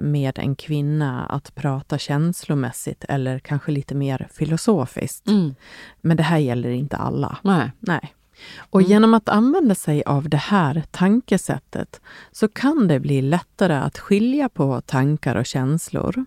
med 0.00 0.38
en 0.38 0.56
kvinna 0.56 1.26
att 1.26 1.54
prata 1.54 1.98
känslomässigt 1.98 3.04
eller 3.08 3.38
kanske 3.38 3.72
lite 3.72 3.94
mer 3.94 4.28
filosofiskt. 4.32 5.28
Mm. 5.28 5.54
Men 6.00 6.16
det 6.16 6.22
här 6.22 6.38
gäller 6.38 6.70
inte 6.70 6.96
alla. 6.96 7.38
Nej. 7.42 7.72
Nej. 7.80 8.14
Och 8.58 8.82
genom 8.82 9.14
att 9.14 9.28
använda 9.28 9.74
sig 9.74 10.02
av 10.04 10.28
det 10.28 10.36
här 10.36 10.82
tankesättet 10.90 12.00
så 12.32 12.48
kan 12.48 12.88
det 12.88 13.00
bli 13.00 13.22
lättare 13.22 13.74
att 13.74 13.98
skilja 13.98 14.48
på 14.48 14.80
tankar 14.80 15.36
och 15.36 15.46
känslor. 15.46 16.24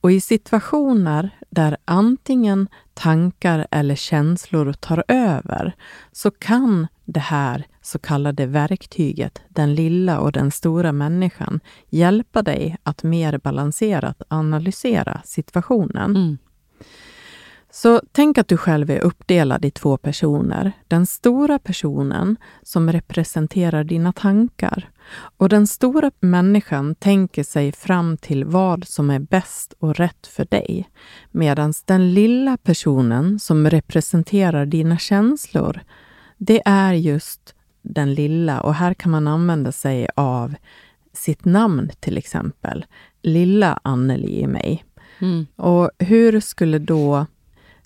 Och 0.00 0.12
i 0.12 0.20
situationer 0.20 1.30
där 1.50 1.76
antingen 1.84 2.68
tankar 2.94 3.66
eller 3.70 3.94
känslor 3.94 4.72
tar 4.72 5.04
över 5.08 5.76
så 6.12 6.30
kan 6.30 6.86
det 7.04 7.20
här 7.20 7.66
så 7.88 7.98
kallade 7.98 8.46
verktyget, 8.46 9.42
den 9.48 9.74
lilla 9.74 10.20
och 10.20 10.32
den 10.32 10.50
stora 10.50 10.92
människan, 10.92 11.60
hjälpa 11.88 12.42
dig 12.42 12.76
att 12.82 13.02
mer 13.02 13.38
balanserat 13.38 14.22
analysera 14.28 15.20
situationen. 15.24 16.16
Mm. 16.16 16.38
Så 17.70 18.00
tänk 18.12 18.38
att 18.38 18.48
du 18.48 18.56
själv 18.56 18.90
är 18.90 19.00
uppdelad 19.00 19.64
i 19.64 19.70
två 19.70 19.96
personer. 19.96 20.72
Den 20.88 21.06
stora 21.06 21.58
personen 21.58 22.36
som 22.62 22.92
representerar 22.92 23.84
dina 23.84 24.12
tankar 24.12 24.90
och 25.36 25.48
den 25.48 25.66
stora 25.66 26.10
människan 26.20 26.94
tänker 26.94 27.42
sig 27.42 27.72
fram 27.72 28.16
till 28.16 28.44
vad 28.44 28.88
som 28.88 29.10
är 29.10 29.18
bäst 29.18 29.74
och 29.78 29.96
rätt 29.96 30.26
för 30.26 30.44
dig. 30.44 30.88
Medan 31.30 31.72
den 31.84 32.14
lilla 32.14 32.56
personen 32.56 33.38
som 33.38 33.70
representerar 33.70 34.66
dina 34.66 34.98
känslor, 34.98 35.80
det 36.38 36.62
är 36.64 36.92
just 36.92 37.54
den 37.88 38.14
lilla 38.14 38.60
och 38.60 38.74
här 38.74 38.94
kan 38.94 39.10
man 39.10 39.28
använda 39.28 39.72
sig 39.72 40.08
av 40.14 40.54
sitt 41.12 41.44
namn 41.44 41.90
till 42.00 42.18
exempel. 42.18 42.84
Lilla 43.22 43.80
Anneli 43.82 44.40
i 44.40 44.46
mig. 44.46 44.84
Mm. 45.18 45.46
Och 45.56 45.90
hur 45.98 46.40
skulle 46.40 46.78
då 46.78 47.26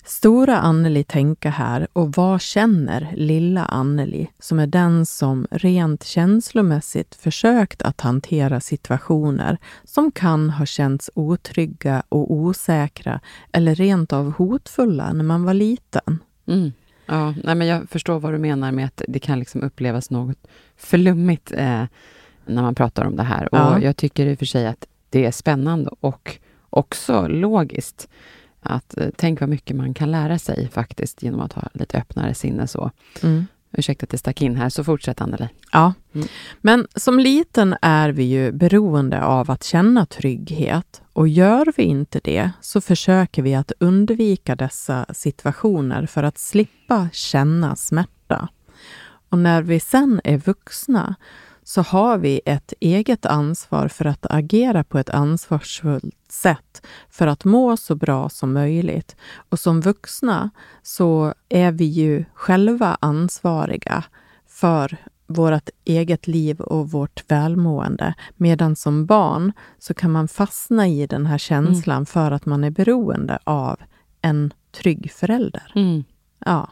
Stora 0.05 0.59
Anneli 0.59 1.03
tänka 1.03 1.49
här 1.49 1.87
och 1.93 2.11
vad 2.15 2.41
känner 2.41 3.13
lilla 3.15 3.65
Anneli 3.65 4.27
som 4.39 4.59
är 4.59 4.67
den 4.67 5.05
som 5.05 5.47
rent 5.51 6.03
känslomässigt 6.03 7.15
försökt 7.15 7.81
att 7.81 8.01
hantera 8.01 8.59
situationer 8.59 9.57
som 9.83 10.11
kan 10.11 10.49
ha 10.49 10.65
känts 10.65 11.09
otrygga 11.13 12.03
och 12.09 12.31
osäkra 12.33 13.19
eller 13.51 13.75
rent 13.75 14.13
av 14.13 14.31
hotfulla 14.31 15.13
när 15.13 15.23
man 15.23 15.43
var 15.43 15.53
liten? 15.53 16.19
Mm. 16.47 16.71
Ja, 17.05 17.33
nej, 17.43 17.55
men 17.55 17.67
jag 17.67 17.89
förstår 17.89 18.19
vad 18.19 18.33
du 18.33 18.37
menar 18.37 18.71
med 18.71 18.85
att 18.85 19.01
det 19.07 19.19
kan 19.19 19.39
liksom 19.39 19.61
upplevas 19.61 20.09
något 20.09 20.37
flummigt 20.77 21.51
eh, 21.51 21.83
när 22.45 22.61
man 22.61 22.75
pratar 22.75 23.05
om 23.05 23.15
det 23.15 23.23
här. 23.23 23.49
Ja. 23.51 23.75
Och 23.75 23.83
jag 23.83 23.97
tycker 23.97 24.25
i 24.25 24.33
och 24.33 24.39
för 24.39 24.45
sig 24.45 24.67
att 24.67 24.87
det 25.09 25.25
är 25.25 25.31
spännande 25.31 25.89
och 25.99 26.37
också 26.69 27.27
logiskt. 27.27 28.09
Att 28.61 28.97
eh, 28.97 29.07
tänk 29.15 29.39
vad 29.39 29.49
mycket 29.49 29.75
man 29.75 29.93
kan 29.93 30.11
lära 30.11 30.39
sig 30.39 30.69
faktiskt 30.69 31.23
genom 31.23 31.41
att 31.41 31.53
ha 31.53 31.69
lite 31.73 31.97
öppnare 31.97 32.33
sinne 32.33 32.67
så. 32.67 32.91
Mm. 33.23 33.45
Ursäkta 33.77 34.03
att 34.03 34.09
det 34.09 34.17
stack 34.17 34.41
in 34.41 34.55
här, 34.55 34.69
så 34.69 34.83
fortsätt 34.83 35.21
Anneli. 35.21 35.47
Ja, 35.71 35.93
Mm. 36.15 36.27
men 36.61 36.87
som 36.95 37.19
liten 37.19 37.75
är 37.81 38.09
vi 38.09 38.23
ju 38.23 38.51
beroende 38.51 39.23
av 39.23 39.51
att 39.51 39.63
känna 39.63 40.05
trygghet 40.05 41.01
och 41.13 41.27
gör 41.27 41.73
vi 41.77 41.83
inte 41.83 42.19
det 42.23 42.51
så 42.61 42.81
försöker 42.81 43.41
vi 43.41 43.55
att 43.55 43.71
undvika 43.79 44.55
dessa 44.55 45.05
situationer 45.13 46.05
för 46.05 46.23
att 46.23 46.37
slippa 46.37 47.09
känna 47.13 47.75
smärta. 47.75 48.47
Och 49.29 49.37
när 49.37 49.61
vi 49.61 49.79
sen 49.79 50.21
är 50.23 50.37
vuxna 50.37 51.15
så 51.63 51.81
har 51.81 52.17
vi 52.17 52.41
ett 52.45 52.73
eget 52.79 53.25
ansvar 53.25 53.87
för 53.87 54.05
att 54.05 54.25
agera 54.29 54.83
på 54.83 54.99
ett 54.99 55.09
ansvarsfullt 55.09 56.31
sätt 56.31 56.85
för 57.09 57.27
att 57.27 57.45
må 57.45 57.77
så 57.77 57.95
bra 57.95 58.29
som 58.29 58.53
möjligt. 58.53 59.15
Och 59.49 59.59
som 59.59 59.81
vuxna 59.81 60.49
så 60.81 61.33
är 61.49 61.71
vi 61.71 61.85
ju 61.85 62.25
själva 62.33 62.97
ansvariga 63.01 64.03
för 64.47 64.97
vårt 65.27 65.69
eget 65.85 66.27
liv 66.27 66.61
och 66.61 66.91
vårt 66.91 67.31
välmående. 67.31 68.13
Medan 68.35 68.75
som 68.75 69.05
barn 69.05 69.51
så 69.79 69.93
kan 69.93 70.11
man 70.11 70.27
fastna 70.27 70.87
i 70.87 71.07
den 71.07 71.25
här 71.25 71.37
känslan 71.37 72.05
för 72.05 72.31
att 72.31 72.45
man 72.45 72.63
är 72.63 72.69
beroende 72.69 73.39
av 73.43 73.79
en 74.21 74.53
trygg 74.71 75.11
förälder. 75.11 75.71
Mm. 75.75 76.03
Ja. 76.45 76.69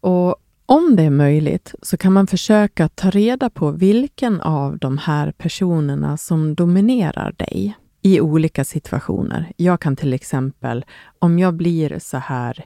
Och 0.00 0.36
om 0.72 0.96
det 0.96 1.02
är 1.02 1.10
möjligt 1.10 1.74
så 1.82 1.96
kan 1.96 2.12
man 2.12 2.26
försöka 2.26 2.88
ta 2.88 3.10
reda 3.10 3.50
på 3.50 3.70
vilken 3.70 4.40
av 4.40 4.78
de 4.78 4.98
här 4.98 5.32
personerna 5.32 6.16
som 6.16 6.54
dominerar 6.54 7.32
dig 7.32 7.76
i 8.02 8.20
olika 8.20 8.64
situationer. 8.64 9.52
Jag 9.56 9.80
kan 9.80 9.96
till 9.96 10.12
exempel, 10.12 10.84
om 11.18 11.38
jag 11.38 11.54
blir 11.54 11.98
så 11.98 12.16
här 12.16 12.64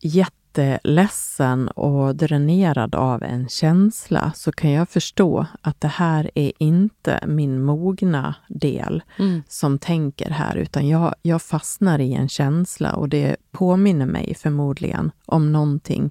jätteledsen 0.00 1.68
och 1.68 2.16
dränerad 2.16 2.94
av 2.94 3.22
en 3.22 3.48
känsla 3.48 4.32
så 4.34 4.52
kan 4.52 4.70
jag 4.70 4.88
förstå 4.88 5.46
att 5.60 5.80
det 5.80 5.88
här 5.88 6.30
är 6.34 6.52
inte 6.58 7.24
min 7.26 7.62
mogna 7.64 8.34
del 8.48 9.02
Mm. 9.18 9.42
som 9.48 9.78
tänker 9.78 10.30
här, 10.30 10.56
utan 10.56 10.88
jag, 10.88 11.14
jag 11.22 11.42
fastnar 11.42 11.98
i 11.98 12.14
en 12.14 12.28
känsla 12.28 12.92
och 12.92 13.08
det 13.08 13.36
påminner 13.52 14.06
mig 14.06 14.34
förmodligen 14.34 15.10
om 15.26 15.52
någonting 15.52 16.10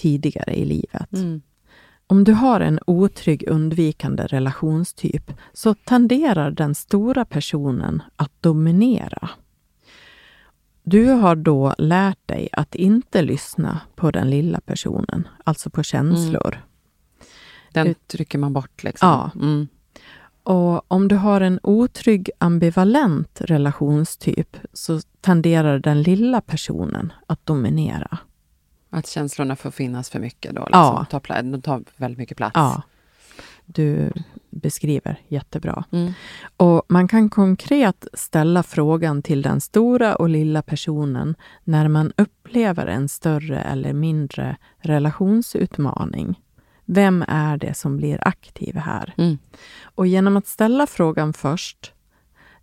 tidigare 0.00 0.54
i 0.54 0.64
livet. 0.64 1.12
Mm. 1.12 1.42
Om 2.06 2.24
du 2.24 2.32
har 2.32 2.60
en 2.60 2.78
otrygg 2.86 3.44
undvikande 3.48 4.22
relationstyp 4.26 5.32
så 5.52 5.74
tenderar 5.74 6.50
den 6.50 6.74
stora 6.74 7.24
personen 7.24 8.02
att 8.16 8.32
dominera. 8.40 9.30
Du 10.82 11.06
har 11.06 11.36
då 11.36 11.74
lärt 11.78 12.28
dig 12.28 12.48
att 12.52 12.74
inte 12.74 13.22
lyssna 13.22 13.80
på 13.96 14.10
den 14.10 14.30
lilla 14.30 14.60
personen, 14.60 15.28
alltså 15.44 15.70
på 15.70 15.82
känslor. 15.82 16.60
Den 17.72 17.86
Ut- 17.86 18.08
trycker 18.08 18.38
man 18.38 18.52
bort 18.52 18.84
liksom. 18.84 19.08
Ja. 19.08 19.30
Mm. 19.34 19.68
Och 20.42 20.92
om 20.92 21.08
du 21.08 21.16
har 21.16 21.40
en 21.40 21.60
otrygg 21.62 22.30
ambivalent 22.38 23.40
relationstyp 23.40 24.56
så 24.72 25.00
tenderar 25.20 25.78
den 25.78 26.02
lilla 26.02 26.40
personen 26.40 27.12
att 27.26 27.46
dominera. 27.46 28.18
Att 28.90 29.06
känslorna 29.06 29.56
får 29.56 29.70
finnas 29.70 30.10
för 30.10 30.18
mycket 30.18 30.54
då. 30.54 30.60
Liksom. 30.60 30.80
Ja. 30.80 31.06
Ta 31.10 31.18
pla- 31.18 31.52
de 31.52 31.62
tar 31.62 31.82
väldigt 31.96 32.18
mycket 32.18 32.36
plats. 32.36 32.52
Ja, 32.54 32.82
du 33.66 34.12
beskriver 34.50 35.20
jättebra. 35.28 35.84
Mm. 35.90 36.12
Och 36.56 36.82
man 36.88 37.08
kan 37.08 37.30
konkret 37.30 38.06
ställa 38.14 38.62
frågan 38.62 39.22
till 39.22 39.42
den 39.42 39.60
stora 39.60 40.16
och 40.16 40.28
lilla 40.28 40.62
personen 40.62 41.34
när 41.64 41.88
man 41.88 42.12
upplever 42.16 42.86
en 42.86 43.08
större 43.08 43.60
eller 43.60 43.92
mindre 43.92 44.56
relationsutmaning. 44.78 46.40
Vem 46.84 47.24
är 47.28 47.56
det 47.56 47.74
som 47.74 47.96
blir 47.96 48.28
aktiv 48.28 48.76
här? 48.76 49.14
Mm. 49.16 49.38
Och 49.82 50.06
genom 50.06 50.36
att 50.36 50.46
ställa 50.46 50.86
frågan 50.86 51.32
först 51.32 51.92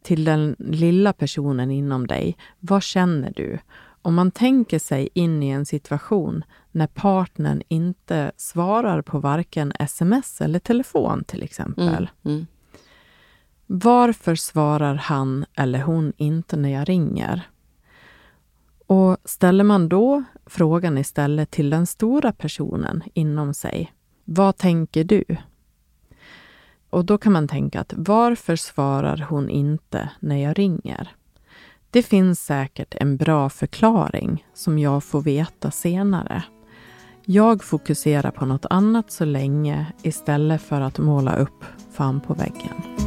till 0.01 0.23
den 0.23 0.55
lilla 0.59 1.13
personen 1.13 1.71
inom 1.71 2.07
dig, 2.07 2.37
vad 2.59 2.83
känner 2.83 3.33
du? 3.35 3.59
Om 4.07 4.15
man 4.15 4.31
tänker 4.31 4.79
sig 4.79 5.09
in 5.13 5.43
i 5.43 5.49
en 5.49 5.65
situation 5.65 6.43
när 6.71 6.87
partnern 6.87 7.61
inte 7.67 8.31
svarar 8.37 9.01
på 9.01 9.19
varken 9.19 9.73
sms 9.79 10.41
eller 10.41 10.59
telefon 10.59 11.23
till 11.23 11.43
exempel. 11.43 12.09
Mm. 12.23 12.35
Mm. 12.35 12.47
Varför 13.65 14.35
svarar 14.35 14.95
han 14.95 15.45
eller 15.53 15.81
hon 15.81 16.13
inte 16.17 16.57
när 16.57 16.69
jag 16.69 16.89
ringer? 16.89 17.49
Och 18.85 19.17
ställer 19.25 19.63
man 19.63 19.89
då 19.89 20.23
frågan 20.45 20.97
istället 20.97 21.51
till 21.51 21.69
den 21.69 21.85
stora 21.85 22.31
personen 22.31 23.03
inom 23.13 23.53
sig, 23.53 23.93
vad 24.25 24.57
tänker 24.57 25.03
du? 25.03 25.23
Och 26.89 27.05
då 27.05 27.17
kan 27.17 27.33
man 27.33 27.47
tänka 27.47 27.79
att 27.79 27.93
varför 27.97 28.55
svarar 28.55 29.25
hon 29.29 29.49
inte 29.49 30.09
när 30.19 30.37
jag 30.37 30.59
ringer? 30.59 31.15
Det 31.91 32.03
finns 32.03 32.45
säkert 32.45 32.95
en 32.95 33.17
bra 33.17 33.49
förklaring 33.49 34.45
som 34.53 34.79
jag 34.79 35.03
får 35.03 35.21
veta 35.21 35.71
senare. 35.71 36.43
Jag 37.25 37.63
fokuserar 37.63 38.31
på 38.31 38.45
något 38.45 38.65
annat 38.69 39.11
så 39.11 39.25
länge 39.25 39.85
istället 40.03 40.61
för 40.61 40.81
att 40.81 40.99
måla 40.99 41.35
upp 41.35 41.65
fan 41.91 42.21
på 42.21 42.33
väggen. 42.33 43.06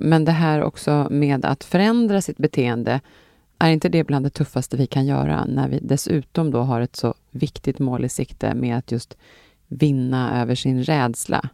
Men 0.00 0.24
det 0.24 0.32
här 0.32 0.62
också 0.62 1.08
med 1.10 1.44
att 1.44 1.64
förändra 1.64 2.22
sitt 2.22 2.38
beteende, 2.38 3.00
är 3.58 3.70
inte 3.70 3.88
det 3.88 4.04
bland 4.04 4.26
det 4.26 4.30
tuffaste 4.30 4.76
vi 4.76 4.86
kan 4.86 5.06
göra 5.06 5.44
när 5.44 5.68
vi 5.68 5.78
dessutom 5.82 6.50
då 6.50 6.60
har 6.60 6.80
ett 6.80 6.96
så 6.96 7.14
viktigt 7.30 7.78
mål 7.78 8.04
i 8.04 8.08
sikte 8.08 8.54
med 8.54 8.78
att 8.78 8.92
just 8.92 9.16
vinna 9.66 10.42
över 10.42 10.54
sin 10.54 10.82
rädsla? 10.82 11.48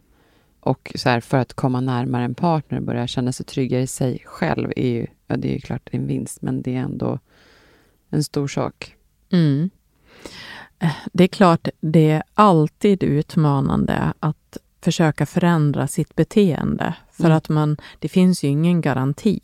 Och 0.59 0.91
så 0.95 1.09
här, 1.09 1.19
för 1.19 1.37
att 1.37 1.53
komma 1.53 1.81
närmare 1.81 2.23
en 2.23 2.35
partner 2.35 2.77
och 2.77 2.83
börja 2.83 3.07
känna 3.07 3.31
sig 3.31 3.45
tryggare 3.45 3.81
i 3.81 3.87
sig 3.87 4.23
själv 4.25 4.71
är 4.75 4.89
ju, 4.89 5.07
ja 5.27 5.37
det 5.37 5.49
är 5.49 5.53
ju 5.53 5.59
klart 5.59 5.89
en 5.91 6.07
vinst, 6.07 6.41
men 6.41 6.61
det 6.61 6.75
är 6.75 6.79
ändå 6.79 7.19
en 8.09 8.23
stor 8.23 8.47
sak. 8.47 8.95
Mm. 9.31 9.69
Eh, 10.79 10.95
det 11.13 11.23
är 11.23 11.27
klart, 11.27 11.67
det 11.79 12.11
är 12.11 12.23
alltid 12.33 13.03
utmanande 13.03 14.13
att 14.19 14.57
försöka 14.85 15.25
förändra 15.25 15.87
sitt 15.87 16.15
beteende. 16.15 16.93
För 17.11 17.25
Mm. 17.25 17.37
att 17.37 17.49
man, 17.49 17.77
det 17.99 18.09
finns 18.09 18.43
ju 18.43 18.47
ingen 18.47 18.81
garanti. 18.81 19.39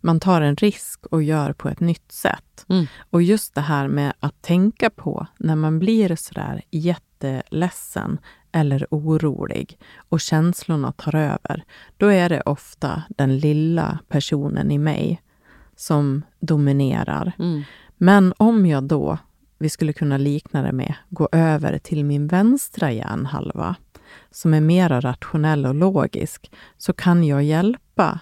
Man 0.00 0.20
tar 0.20 0.40
en 0.40 0.56
risk 0.56 1.06
och 1.06 1.22
gör 1.22 1.52
på 1.52 1.68
ett 1.68 1.80
nytt 1.80 2.12
sätt. 2.12 2.64
Mm. 2.68 2.86
Och 3.10 3.22
just 3.22 3.54
det 3.54 3.60
här 3.60 3.88
med 3.88 4.12
att 4.20 4.42
tänka 4.42 4.90
på 4.90 5.26
när 5.38 5.56
man 5.56 5.78
blir 5.78 6.16
sådär 6.16 6.62
jätteledsen 6.70 8.18
eller 8.52 8.86
orolig 8.90 9.78
och 10.10 10.20
känslorna 10.20 10.92
tar 10.92 11.14
över, 11.14 11.64
då 11.96 12.06
är 12.06 12.28
det 12.28 12.40
ofta 12.40 13.02
den 13.08 13.38
lilla 13.38 13.98
personen 14.08 14.70
i 14.70 14.78
mig 14.78 15.22
som 15.76 16.22
dominerar. 16.40 17.32
Mm. 17.38 17.62
Men 17.96 18.34
om 18.36 18.66
jag 18.66 18.84
då, 18.84 19.18
vi 19.62 19.68
skulle 19.68 19.92
kunna 19.92 20.16
likna 20.16 20.62
det 20.62 20.72
med, 20.72 20.94
gå 21.08 21.28
över 21.32 21.78
till 21.78 22.04
min 22.04 22.26
vänstra 22.26 22.92
hjärnhalva, 22.92 23.76
som 24.30 24.54
är 24.54 24.60
mera 24.60 25.00
rationell 25.00 25.66
och 25.66 25.74
logisk, 25.74 26.52
så 26.78 26.92
kan 26.92 27.24
jag 27.24 27.42
hjälpa 27.42 28.20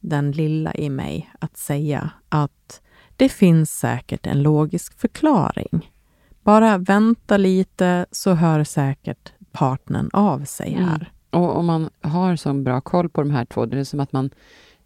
den 0.00 0.32
lilla 0.32 0.74
i 0.74 0.90
mig 0.90 1.30
att 1.38 1.56
säga 1.56 2.10
att 2.28 2.80
det 3.16 3.28
finns 3.28 3.78
säkert 3.78 4.26
en 4.26 4.42
logisk 4.42 4.98
förklaring. 4.98 5.90
Bara 6.42 6.78
vänta 6.78 7.36
lite 7.36 8.06
så 8.10 8.34
hör 8.34 8.64
säkert 8.64 9.32
partnern 9.52 10.10
av 10.12 10.44
sig 10.44 10.72
här. 10.72 11.12
Mm. 11.32 11.44
Och 11.44 11.56
om 11.56 11.66
man 11.66 11.90
har 12.00 12.36
så 12.36 12.54
bra 12.54 12.80
koll 12.80 13.08
på 13.08 13.22
de 13.22 13.30
här 13.30 13.44
två, 13.44 13.66
det 13.66 13.78
är 13.78 13.84
som 13.84 14.00
att 14.00 14.12
man 14.12 14.30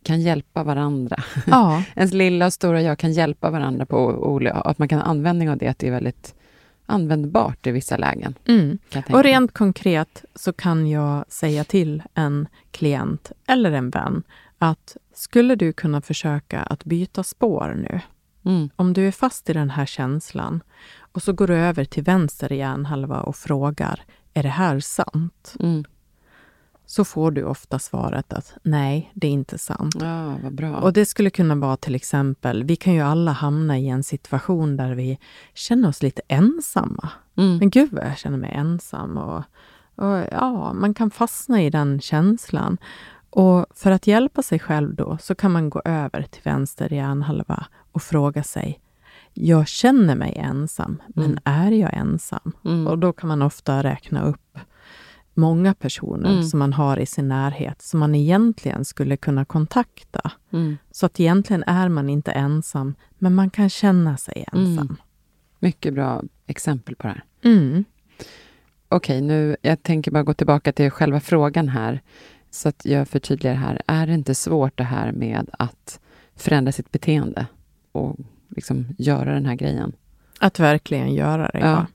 kan 0.05 0.21
hjälpa 0.21 0.64
varandra. 0.64 1.17
Ja, 1.47 1.83
Ens 1.97 2.12
lilla 2.12 2.47
och 2.47 2.53
stora 2.53 2.83
jag 2.83 2.99
kan 2.99 3.12
hjälpa 3.12 3.51
varandra 3.51 3.87
på 3.87 3.99
olika... 4.07 4.55
Att 4.55 4.79
man 4.79 4.88
kan 4.88 4.99
ha 4.99 5.07
användning 5.07 5.51
av 5.51 5.57
det, 5.57 5.69
att 5.69 5.79
det 5.79 5.87
är 5.88 5.93
väldigt 5.93 6.35
användbart 6.87 7.67
i 7.67 7.71
vissa 7.71 7.97
lägen. 7.97 8.35
mm. 8.49 8.79
Och 9.09 9.23
rent 9.23 9.55
konkret 9.55 10.25
så 10.35 10.53
kan 10.53 10.90
jag 10.90 11.25
säga 11.29 11.64
till 11.64 12.03
en 12.14 12.49
klient 12.71 13.33
eller 13.47 13.73
en 13.73 13.90
vän 13.90 14.23
att 14.59 14.97
skulle 15.14 15.55
du 15.55 15.73
kunna 15.73 16.01
försöka 16.01 16.61
att 16.61 16.85
byta 16.85 17.23
spår 17.23 17.75
nu? 17.77 18.01
Mm. 18.45 18.71
Om 18.77 18.93
du 18.93 19.09
är 19.09 19.12
fast 19.12 19.51
i 19.51 19.53
den 19.53 19.71
här 19.71 19.87
känslan 19.87 20.62
och 21.12 21.23
så 21.23 21.33
går 21.33 21.47
du 21.47 21.57
över 21.57 21.85
till 21.85 22.03
vänster 22.03 22.53
hjärnhalva 22.53 23.21
och 23.21 23.37
frågar, 23.37 24.01
är 24.35 24.43
det 24.43 24.49
här 24.49 24.81
sant? 24.81 25.55
Mm. 25.61 25.85
Så 26.95 27.05
får 27.05 27.31
du 27.31 27.45
ofta 27.45 27.79
svaret 27.79 28.33
att 28.33 28.55
nej, 28.63 29.11
det 29.15 29.27
är 29.27 29.31
inte 29.31 29.59
sant. 29.59 29.95
Ja, 30.01 30.37
vad 30.43 30.55
bra. 30.55 30.77
Och 30.77 30.93
det 30.93 31.07
skulle 31.07 31.31
kunna 31.31 31.55
vara 31.55 31.77
till 31.77 31.95
exempel, 31.95 32.65
vi 32.65 32.77
kan 32.77 32.95
ju 32.95 33.01
alla 33.01 33.33
hamna 33.33 33.79
i 33.79 33.89
en 33.89 34.03
situation 34.03 34.77
där 34.77 34.95
vi 34.95 35.19
känner 35.55 35.89
oss 35.89 36.03
lite 36.03 36.23
ensamma. 36.29 37.09
mm. 37.37 37.57
Men 37.59 37.71
gud 37.71 37.93
vad 37.93 38.05
jag 38.07 38.19
känner 38.19 38.39
mig 38.39 38.51
ensam. 38.55 39.19
Och, 39.19 39.43
och 39.95 40.25
ja, 40.33 40.73
man 40.73 40.95
kan 40.95 41.11
fastna 41.11 41.63
i 41.63 41.71
den 41.71 42.01
känslan. 42.01 42.79
Och 43.31 43.67
för 43.75 43.91
att 43.91 44.07
hjälpa 44.07 44.43
sig 44.43 44.59
själv 44.59 44.95
då 44.95 45.19
så 45.21 45.35
kan 45.35 45.53
man 45.53 45.71
gå 45.71 45.83
över 45.85 46.23
till 46.23 46.43
vänster 46.45 46.93
hjärnhalva 46.93 47.67
och 47.93 48.03
fråga 48.03 48.43
sig, 48.43 48.81
jag 49.33 49.69
känner 49.69 50.15
mig 50.17 50.37
ensam, 50.37 51.03
men 51.09 51.25
Mm. 51.25 51.39
är 51.45 51.71
jag 51.71 51.95
ensam? 51.95 52.53
Mm. 52.65 52.87
Och 52.87 52.99
då 52.99 53.13
kan 53.13 53.29
man 53.29 53.43
ofta 53.43 53.83
räkna 53.83 54.23
upp 54.23 54.59
många 55.35 55.75
personer 55.75 56.31
Mm. 56.31 56.42
som 56.42 56.59
man 56.59 56.73
har 56.73 56.97
i 56.99 57.07
sin 57.07 57.29
närhet 57.29 57.83
som 57.83 58.01
man 58.01 58.14
egentligen 58.14 58.85
skulle 58.85 59.16
kunna 59.16 59.44
kontakta. 59.44 60.31
Mm. 60.53 60.77
Så 60.90 61.07
att 61.07 61.20
egentligen 61.20 61.64
är 61.66 61.88
man 61.88 62.09
inte 62.11 62.33
ensam, 62.33 62.94
men 63.18 63.35
man 63.35 63.51
kan 63.51 63.70
känna 63.70 64.16
sig 64.16 64.44
ensam. 64.53 64.79
Mm. 64.79 64.97
Mycket 65.59 65.94
bra 65.94 66.23
exempel 66.47 66.97
på 66.97 67.07
det 67.07 67.12
här. 67.12 67.25
Mm. 67.53 67.85
Okej, 68.88 69.20
nu, 69.20 69.57
jag 69.62 69.83
tänker 69.83 70.11
bara 70.11 70.23
gå 70.23 70.35
tillbaka 70.35 70.73
till 70.73 70.90
själva 70.90 71.20
frågan 71.20 71.68
här, 71.68 72.01
så 72.51 72.68
att 72.68 72.85
jag 72.85 73.09
förtydligar 73.09 73.55
här. 73.55 73.83
Är 73.87 74.07
det 74.07 74.14
inte 74.14 74.35
svårt 74.35 74.79
det 74.79 74.85
här 74.85 75.12
med 75.12 75.51
att 75.59 76.01
förändra 76.37 76.73
sitt 76.73 76.92
beteende 76.92 77.47
och 77.92 78.16
liksom 78.49 78.87
göra 78.99 79.35
den 79.35 79.47
här 79.47 79.55
grejen? 79.55 79.92
Att 80.40 80.61
verkligen 80.61 81.14
göra 81.14 81.51
det, 81.53 81.59
ja. 81.59 81.66
Ja. 81.66 81.87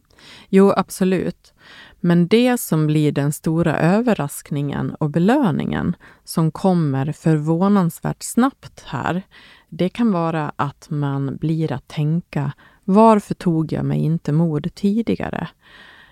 Jo, 0.50 0.74
absolut. 0.78 1.54
Men 2.00 2.28
det 2.28 2.58
som 2.60 2.88
blir 2.88 3.12
den 3.12 3.34
stora 3.34 3.80
överraskningen 3.80 4.96
och 4.96 5.10
belöningen 5.10 5.96
som 6.24 6.52
kommer 6.52 7.12
förvånansvärt 7.12 8.24
snabbt 8.24 8.84
här, 8.86 9.24
det 9.70 9.90
kan 9.90 10.12
vara 10.12 10.52
att 10.56 10.90
man 10.90 11.38
blir 11.38 11.72
att 11.72 11.88
tänka, 11.88 12.52
varför 12.84 13.34
tog 13.34 13.72
jag 13.72 13.86
mig 13.86 14.00
inte 14.00 14.32
mod 14.32 14.76
tidigare? 14.76 15.48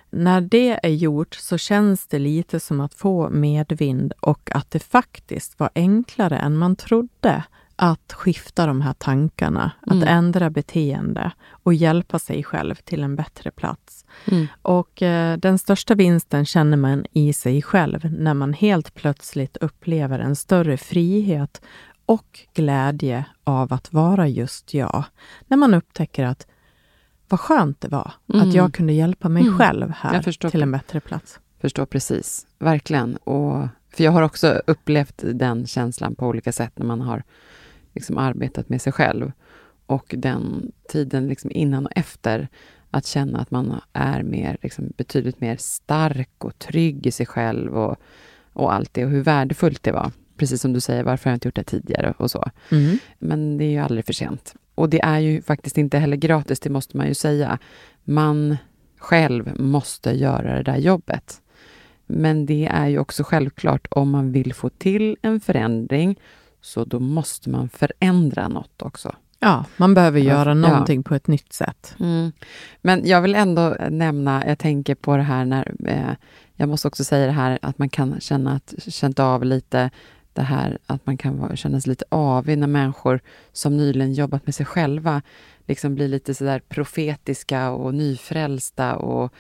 När 0.09 0.41
det 0.41 0.79
är 0.83 0.89
gjort 0.89 1.35
så 1.35 1.57
känns 1.57 2.07
det 2.07 2.19
lite 2.19 2.59
som 2.59 2.81
att 2.81 2.93
få 2.93 3.29
medvind 3.29 4.13
och 4.19 4.49
att 4.55 4.71
det 4.71 4.79
faktiskt 4.79 5.59
var 5.59 5.69
enklare 5.75 6.37
än 6.37 6.57
man 6.57 6.75
trodde 6.75 7.43
att 7.79 8.13
skifta 8.13 8.65
de 8.65 8.81
här 8.81 8.93
tankarna, 8.93 9.71
Mm. 9.87 9.97
att 10.03 10.07
ändra 10.09 10.49
beteende 10.49 11.31
och 11.49 11.73
hjälpa 11.73 12.19
sig 12.19 12.43
själv 12.43 12.75
till 12.75 13.03
en 13.03 13.15
bättre 13.15 13.51
plats. 13.51 14.05
Mm. 14.25 14.47
Och 14.61 15.01
eh, 15.01 15.37
den 15.37 15.59
största 15.59 15.95
vinsten 15.95 16.45
känner 16.45 16.77
man 16.77 17.05
i 17.11 17.33
sig 17.33 17.61
själv 17.61 18.11
när 18.11 18.33
man 18.33 18.53
helt 18.53 18.93
plötsligt 18.93 19.57
upplever 19.57 20.19
en 20.19 20.35
större 20.35 20.77
frihet 20.77 21.61
och 22.05 22.39
glädje 22.53 23.25
av 23.43 23.73
att 23.73 23.93
vara 23.93 24.27
just 24.27 24.73
jag. 24.73 25.03
När 25.47 25.57
man 25.57 25.73
upptäcker 25.73 26.25
att 26.25 26.47
vad 27.29 27.39
skönt 27.39 27.81
det 27.81 27.87
var 27.87 28.11
Mm. 28.33 28.47
att 28.49 28.55
jag 28.55 28.73
kunde 28.73 28.93
hjälpa 28.93 29.29
mig 29.29 29.41
Mm. 29.43 29.57
själv 29.57 29.91
här 29.91 30.23
Jag 30.39 30.51
till 30.51 30.61
en 30.61 30.71
bättre 30.71 30.99
plats. 30.99 31.39
Förstår 31.61 31.85
precis, 31.85 32.47
verkligen. 32.59 33.15
Och, 33.15 33.67
för 33.93 34.03
jag 34.03 34.11
har 34.11 34.21
också 34.21 34.61
upplevt 34.67 35.23
den 35.33 35.67
känslan 35.67 36.15
på 36.15 36.27
olika 36.27 36.51
sätt 36.51 36.71
när 36.75 36.85
man 36.85 37.01
har 37.01 37.23
liksom 37.97 38.17
arbetat 38.17 38.69
med 38.69 38.81
sig 38.81 38.93
själv. 38.93 39.31
Och 39.85 40.15
den 40.17 40.71
tiden 40.89 41.27
liksom 41.27 41.51
innan 41.51 41.85
och 41.85 41.91
efter, 41.95 42.47
att 42.91 43.05
känna 43.05 43.39
att 43.39 43.51
man 43.51 43.81
är 43.93 44.23
mer, 44.23 44.57
liksom, 44.61 44.93
betydligt 44.97 45.41
mer 45.41 45.57
stark 45.59 46.45
och 46.45 46.59
trygg 46.59 47.07
i 47.07 47.11
sig 47.11 47.25
själv 47.25 47.77
och, 47.77 47.97
och 48.53 48.73
allt 48.73 48.93
det 48.93 49.05
och 49.05 49.11
hur 49.11 49.23
värdefullt 49.23 49.83
det 49.83 49.91
var. 49.91 50.11
Precis 50.37 50.61
som 50.61 50.73
du 50.73 50.79
säger, 50.79 51.03
varför 51.03 51.25
har 51.25 51.31
jag 51.31 51.35
inte 51.35 51.47
gjort 51.47 51.55
det 51.55 51.63
tidigare 51.63 52.13
och 52.17 52.31
så. 52.31 52.49
Mm. 52.71 52.97
Men 53.19 53.57
det 53.57 53.65
är 53.65 53.69
ju 53.69 53.77
aldrig 53.77 54.05
för 54.05 54.13
sent. 54.13 54.55
Och 54.75 54.89
det 54.89 55.01
är 55.01 55.19
ju 55.19 55.41
faktiskt 55.41 55.77
inte 55.77 55.97
heller 55.97 56.17
gratis, 56.17 56.59
det 56.59 56.69
måste 56.69 56.97
man 56.97 57.07
ju 57.07 57.13
säga. 57.13 57.59
Man 58.03 58.57
själv 58.97 59.59
måste 59.59 60.11
göra 60.11 60.55
det 60.55 60.63
där 60.63 60.77
jobbet. 60.77 61.41
Men 62.05 62.45
det 62.45 62.65
är 62.65 62.87
ju 62.87 62.99
också 62.99 63.23
självklart, 63.23 63.87
om 63.91 64.09
man 64.09 64.31
vill 64.31 64.53
få 64.53 64.69
till 64.69 65.17
en 65.21 65.39
förändring, 65.39 66.19
så 66.67 66.85
då 66.85 66.99
måste 66.99 67.49
man 67.49 67.69
förändra 67.69 68.47
något 68.47 68.81
också. 68.81 69.15
Ja, 69.39 69.65
man 69.77 69.93
behöver 69.93 70.19
göra 70.19 70.49
ja. 70.49 70.53
någonting 70.53 71.03
på 71.03 71.15
ett 71.15 71.27
nytt 71.27 71.53
sätt. 71.53 71.95
Mm. 71.99 72.31
Men 72.81 73.07
jag 73.07 73.21
vill 73.21 73.35
ändå 73.35 73.75
nämna, 73.89 74.43
jag 74.47 74.59
tänker 74.59 74.95
på 74.95 75.17
det 75.17 75.23
här 75.23 75.45
när, 75.45 75.75
eh, 75.85 76.13
jag 76.55 76.69
måste 76.69 76.87
också 76.87 77.03
säga 77.03 77.25
det 77.25 77.31
här 77.31 77.59
att 77.61 77.77
man 77.77 77.89
kan 77.89 78.19
känna 78.19 78.55
att, 78.55 78.73
känt 78.93 79.19
av 79.19 79.45
lite 79.45 79.89
det 80.33 80.41
här 80.41 80.77
att 80.85 81.05
man 81.05 81.17
kan 81.17 81.39
vara, 81.39 81.55
känna 81.55 81.81
sig 81.81 81.89
lite 81.89 82.05
avig 82.09 82.57
när 82.57 82.67
människor 82.67 83.19
som 83.53 83.77
nyligen 83.77 84.13
jobbat 84.13 84.45
med 84.45 84.55
sig 84.55 84.65
själva 84.65 85.21
liksom 85.65 85.95
blir 85.95 86.07
lite 86.07 86.33
sådär 86.33 86.61
profetiska 86.69 87.69
och 87.69 87.93
nyfrälsta 87.93 88.95
och 88.95 89.33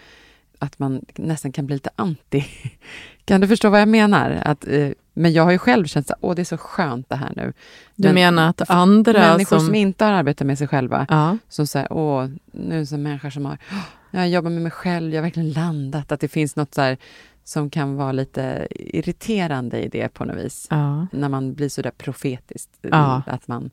att 0.59 0.79
man 0.79 1.05
nästan 1.15 1.51
kan 1.51 1.65
bli 1.65 1.75
lite 1.75 1.89
anti. 1.95 2.45
Kan 3.25 3.41
du 3.41 3.47
förstå 3.47 3.69
vad 3.69 3.81
jag 3.81 3.89
menar? 3.89 4.41
Att, 4.45 4.67
eh, 4.67 4.89
Men 5.17 5.33
jag 5.33 5.43
har 5.43 5.51
ju 5.51 5.57
själv 5.57 5.85
känt 5.85 6.11
att 6.11 6.35
det 6.35 6.41
är 6.41 6.43
så 6.43 6.57
skönt 6.57 7.09
det 7.09 7.15
här 7.15 7.33
nu. 7.35 7.53
Du 7.95 8.07
Men 8.07 8.15
menar 8.15 8.49
att 8.49 8.69
andra 8.69 9.13
Människor 9.13 9.57
som... 9.57 9.65
som, 9.65 9.75
inte 9.75 10.05
har 10.05 10.11
arbetat 10.11 10.47
med 10.47 10.57
sig 10.57 10.67
själva, 10.67 11.05
Ja, 11.09 11.37
som 11.49 11.67
säger, 11.67 11.93
åh, 11.93 12.27
nu 12.51 12.85
som 12.85 13.01
människor 13.03 13.29
som 13.29 13.45
har, 13.45 13.57
"Åh, 13.71 13.77
jag 14.11 14.29
jobbar 14.29 14.49
med 14.49 14.61
mig 14.61 14.71
själv, 14.71 15.13
jag 15.13 15.17
har 15.17 15.23
verkligen 15.23 15.51
landat, 15.51 16.11
att 16.11 16.19
det 16.19 16.27
finns 16.27 16.55
något 16.55 16.73
så 16.73 16.81
här 16.81 16.97
som 17.43 17.69
kan 17.69 17.95
vara 17.95 18.11
lite 18.11 18.67
irriterande 18.71 19.81
i 19.83 19.87
det 19.89 20.09
på 20.13 20.25
något 20.25 20.37
vis. 20.37 20.67
ja, 20.69 21.07
När 21.11 21.29
man 21.29 21.53
blir 21.53 21.69
så 21.69 21.81
där 21.81 21.91
profetiskt, 21.91 22.69
Ja. 22.81 23.21
att 23.27 23.47
man 23.47 23.69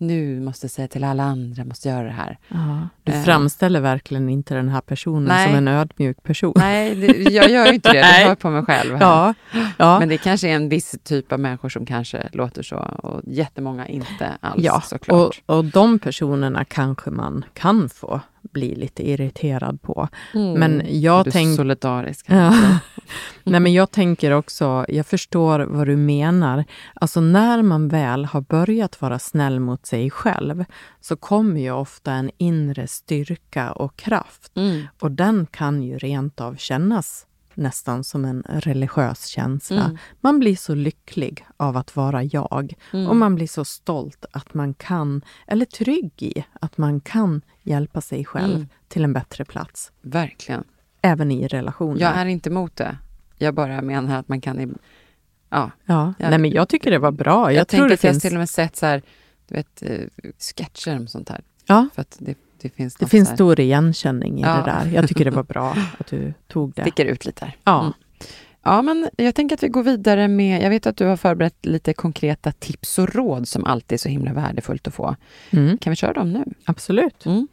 nu 0.00 0.40
måste 0.40 0.68
säga 0.68 0.88
till 0.88 1.04
alla 1.04 1.22
andra, 1.22 1.64
måste 1.64 1.88
göra 1.88 2.02
det 2.04 2.10
här. 2.10 2.38
ja. 2.48 2.88
Du 3.02 3.12
Eh. 3.12 3.22
framställer 3.22 3.80
verkligen 3.80 4.28
inte 4.28 4.54
den 4.54 4.68
här 4.68 4.80
personen 4.80 5.24
Nej. 5.28 5.46
som 5.48 5.56
en 5.56 5.68
ödmjuk 5.68 6.22
person. 6.22 6.52
Nej, 6.56 6.94
det, 6.94 7.06
jag 7.32 7.50
gör 7.50 7.66
ju 7.66 7.74
inte 7.74 7.92
det, 7.92 7.98
det 7.98 8.04
hör 8.28 8.34
på 8.34 8.50
mig 8.50 8.62
själv. 8.64 8.96
Ja, 9.00 9.34
ja. 9.76 9.98
Men 9.98 10.08
det 10.08 10.18
kanske 10.18 10.48
är 10.48 10.54
en 10.56 10.68
viss 10.68 10.94
typ 11.04 11.32
av 11.32 11.40
människor 11.40 11.68
som 11.68 11.86
kanske 11.86 12.28
låter 12.32 12.62
så 12.62 12.76
och 12.76 13.20
jättemånga 13.26 13.86
inte 13.88 14.32
alls 14.40 14.62
ja. 14.64 14.80
såklart. 14.80 15.42
Och, 15.46 15.56
och 15.56 15.64
de 15.64 15.98
personerna 15.98 16.64
kanske 16.64 17.10
man 17.10 17.44
kan 17.54 17.88
få 17.88 18.20
bli 18.42 18.74
lite 18.74 19.10
irriterad 19.10 19.82
på. 19.82 20.08
Mm. 20.34 20.52
Men 20.52 21.00
jag 21.00 21.24
du 21.24 21.30
tänker... 21.30 21.56
solidarisk? 21.56 22.26
Ja. 22.28 22.54
Nej, 23.44 23.60
men 23.60 23.72
jag 23.72 23.90
tänker 23.90 24.30
också, 24.30 24.84
jag 24.88 25.06
förstår 25.06 25.60
vad 25.60 25.86
du 25.86 25.96
menar. 25.96 26.64
Alltså 26.94 27.20
när 27.20 27.62
man 27.62 27.88
väl 27.88 28.24
har 28.24 28.40
börjat 28.40 29.00
vara 29.00 29.18
snäll 29.18 29.60
mot 29.60 29.86
sig 29.86 30.10
själv 30.10 30.64
så 31.00 31.16
kommer 31.16 31.60
ju 31.60 31.70
ofta 31.70 32.12
en 32.12 32.30
inre 32.38 32.86
styrka 32.86 33.72
och 33.72 33.96
kraft. 33.96 34.52
Mm. 34.56 34.82
Och 35.00 35.10
den 35.10 35.46
kan 35.46 35.82
ju 35.82 35.98
rent 35.98 36.40
av 36.40 36.56
kännas 36.56 37.26
nästan 37.60 38.04
som 38.04 38.24
en 38.24 38.42
religiös 38.48 39.26
känsla. 39.26 39.84
Mm. 39.84 39.98
Man 40.20 40.38
blir 40.38 40.56
så 40.56 40.74
lycklig 40.74 41.46
av 41.56 41.76
att 41.76 41.96
vara 41.96 42.22
jag 42.22 42.74
Mm. 42.92 43.08
och 43.08 43.16
man 43.16 43.34
blir 43.34 43.46
så 43.46 43.64
stolt 43.64 44.24
att 44.32 44.54
man 44.54 44.74
kan, 44.74 45.22
eller 45.46 45.64
trygg 45.64 46.12
i 46.22 46.44
att 46.60 46.78
man 46.78 47.00
kan 47.00 47.42
hjälpa 47.62 48.00
sig 48.00 48.24
själv 48.24 48.54
Mm. 48.56 48.68
till 48.88 49.04
en 49.04 49.12
bättre 49.12 49.44
plats. 49.44 49.92
Verkligen. 50.02 50.64
Även 51.02 51.30
i 51.32 51.48
relationer. 51.48 52.00
Jag 52.00 52.16
är 52.16 52.26
inte 52.26 52.48
emot 52.48 52.76
det. 52.76 52.96
Jag 53.38 53.54
bara 53.54 53.82
menar 53.82 54.18
att 54.18 54.28
man 54.28 54.40
kan... 54.40 54.58
Ja, 54.58 55.70
Ja, 55.86 56.14
Ja. 56.18 56.28
nej 56.30 56.38
men 56.38 56.50
jag 56.50 56.68
tycker 56.68 56.90
det 56.90 56.98
var 56.98 57.10
bra. 57.12 57.52
Jag, 57.52 57.60
jag, 57.60 57.68
tror 57.68 57.80
det 57.88 57.94
att 57.94 58.04
jag 58.04 58.12
finns, 58.12 58.22
till 58.22 58.32
och 58.34 58.38
med 58.38 58.48
sett 58.50 58.76
så 58.76 58.86
här, 58.86 59.02
du 59.48 59.54
vet, 59.54 59.82
eh, 59.82 60.00
sketcher 60.38 60.96
om 60.96 61.06
sånt 61.06 61.28
här. 61.28 61.40
ja, 61.66 61.88
För 61.94 62.00
att 62.02 62.16
det, 62.20 62.34
det 62.62 62.68
finns 62.68 62.94
det 62.94 63.06
finns 63.06 63.28
stor 63.28 63.60
igenkänning 63.60 64.38
i 64.38 64.42
Ja. 64.42 64.56
det 64.56 64.62
där. 64.62 64.90
Jag 64.94 65.08
tycker 65.08 65.24
det 65.24 65.30
var 65.30 65.42
bra 65.42 65.76
att 65.98 66.06
du 66.06 66.34
tog 66.48 66.72
det. 66.74 66.82
sticker 66.82 67.04
ut 67.04 67.24
lite. 67.24 67.52
Ja. 67.64 67.80
Mm. 67.80 67.92
Ja, 68.62 68.82
men 68.82 69.08
jag 69.16 69.34
tänker 69.34 69.56
att 69.56 69.62
vi 69.62 69.68
går 69.68 69.82
vidare 69.82 70.28
med... 70.28 70.62
Jag 70.62 70.70
vet 70.70 70.86
att 70.86 70.96
du 70.96 71.06
har 71.06 71.16
förberett 71.16 71.66
lite 71.66 71.92
konkreta 71.92 72.52
tips 72.52 72.98
och 72.98 73.14
råd 73.14 73.48
som 73.48 73.64
alltid 73.64 73.96
är 73.96 73.98
så 73.98 74.08
himla 74.08 74.32
värdefullt 74.32 74.86
att 74.88 74.94
få. 74.94 75.16
Mm, 75.50 75.78
Kan 75.78 75.90
vi 75.90 75.96
köra 75.96 76.12
dem 76.12 76.32
nu? 76.32 76.44
absolut. 76.64 77.26
Mm. 77.26 77.48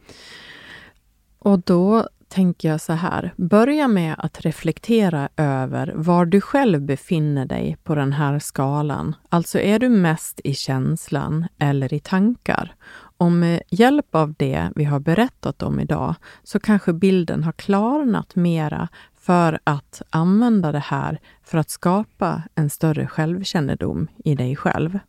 Och 1.40 1.60
då 1.60 2.08
tänker 2.30 2.70
jag 2.70 2.82
så 2.82 2.94
här. 2.94 3.34
Börja 3.38 3.88
med 3.88 4.16
att 4.18 4.42
reflektera 4.42 5.30
över 5.38 5.94
var 5.96 6.26
du 6.26 6.42
själv 6.42 6.82
befinner 6.82 7.46
dig 7.46 7.78
på 7.84 7.96
den 7.96 8.14
här 8.14 8.40
skalan. 8.40 9.16
Alltså, 9.30 9.60
är 9.60 9.80
du 9.80 9.90
mest 9.90 10.42
i 10.44 10.54
känslan 10.54 11.48
eller 11.60 11.94
i 11.94 12.00
tankar? 12.00 12.76
Och 13.18 13.32
med 13.32 13.62
hjälp 13.70 14.16
av 14.16 14.34
det 14.34 14.72
vi 14.76 14.84
har 14.84 15.00
berättat 15.00 15.64
om 15.64 15.80
idag 15.80 16.16
så 16.44 16.60
kanske 16.60 16.94
bilden 16.94 17.44
har 17.44 17.52
klarnat 17.52 18.36
mera 18.36 18.88
för 19.16 19.60
att 19.64 20.02
använda 20.10 20.72
det 20.72 20.80
här 20.80 21.20
för 21.44 21.58
att 21.58 21.70
skapa 21.70 22.44
en 22.56 22.70
större 22.70 23.08
självkännedom 23.08 24.08
i 24.24 24.36
dig 24.36 24.56
själv. 24.56 25.00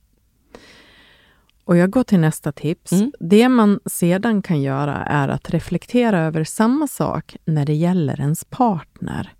Och 1.64 1.76
jag 1.76 1.90
går 1.90 2.04
till 2.04 2.20
nästa 2.20 2.52
tips. 2.52 2.92
Mm. 2.92 3.12
Det 3.20 3.48
man 3.48 3.80
sedan 3.86 4.42
kan 4.42 4.62
göra 4.62 4.94
är 4.94 5.28
att 5.28 5.50
reflektera 5.50 6.20
över 6.20 6.44
samma 6.44 6.86
sak 6.86 7.36
när 7.44 7.66
det 7.66 7.74
gäller 7.74 8.20
ens 8.20 8.44
partner, 8.44 9.32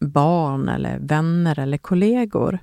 barn 0.00 0.68
eller 0.68 0.98
vänner 0.98 1.58
eller 1.58 1.78
kollegor. 1.78 2.58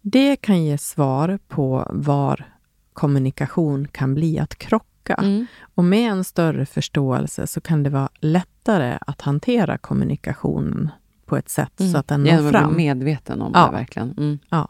Det 0.00 0.36
kan 0.36 0.64
ge 0.64 0.78
svar 0.78 1.38
på 1.48 1.86
var 1.90 2.57
kommunikation 2.98 3.88
kan 3.88 4.14
bli 4.14 4.38
att 4.38 4.58
krocka. 4.58 5.14
Mm. 5.14 5.46
Och 5.74 5.84
med 5.84 6.10
en 6.12 6.24
större 6.24 6.66
förståelse 6.66 7.46
så 7.46 7.60
kan 7.60 7.82
det 7.82 7.90
vara 7.90 8.08
lättare 8.20 8.98
att 9.00 9.20
hantera 9.20 9.78
kommunikationen 9.78 10.90
på 11.26 11.36
ett 11.36 11.48
sätt 11.48 11.72
så 11.92 11.98
att 11.98 12.08
den 12.08 12.20
når 12.22 12.30
Genom 12.30 12.46
att 12.46 12.52
fram. 12.52 12.74
bli 12.74 12.84
medveten 12.86 13.42
om 13.42 13.52
Ja. 13.54 13.66
det 13.66 13.72
verkligen. 13.72 14.10
Mm. 14.18 14.38
Ja. 14.48 14.68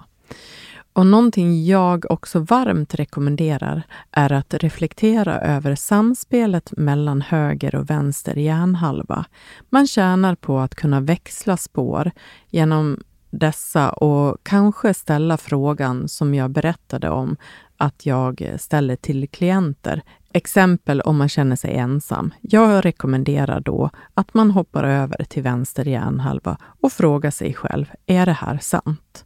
Och 0.93 1.07
någonting 1.07 1.65
jag 1.67 2.05
också 2.11 2.39
varmt 2.41 2.95
rekommenderar 2.95 3.83
är 4.11 4.33
att 4.33 4.55
reflektera 4.55 5.41
över 5.41 5.75
samspelet 5.75 6.73
mellan 6.77 7.21
höger 7.23 7.75
och 7.75 7.91
vänster 7.91 8.35
hjärnhalva. 8.37 9.25
Man 9.71 9.87
tjänar 9.87 10.35
på 10.35 10.59
att 10.59 10.75
kunna 10.75 11.01
växla 11.01 11.57
spår 11.57 12.11
genom 12.51 13.01
dessa 13.31 13.91
och 13.91 14.37
kanske 14.43 14.95
ställa 14.95 15.37
frågan 15.37 16.09
som 16.09 16.35
jag 16.35 16.51
berättade 16.51 17.11
om 17.11 17.37
att 17.79 18.07
jag 18.07 18.55
ställer 18.59 18.97
till 18.97 19.29
klienter. 19.29 20.03
Exempel 20.33 21.01
om 21.01 21.17
man 21.17 21.29
känner 21.29 21.57
sig 21.57 21.75
ensam. 21.75 22.35
Jag 22.41 22.85
rekommenderar 22.85 23.61
då 23.61 23.91
att 24.15 24.35
man 24.35 24.51
hoppar 24.51 24.85
över 24.85 25.25
till 25.25 25.43
vänster 25.43 25.85
hjärnhalva 25.85 26.59
och 26.81 26.93
frågar 26.93 27.31
sig 27.31 27.55
själv, 27.55 27.87
är 28.07 28.27
det 28.27 28.33
här 28.33 28.59
sant? 28.59 29.25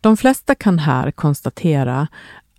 De 0.00 0.16
flesta 0.16 0.54
kan 0.54 0.78
här 0.78 1.10
konstatera 1.10 2.08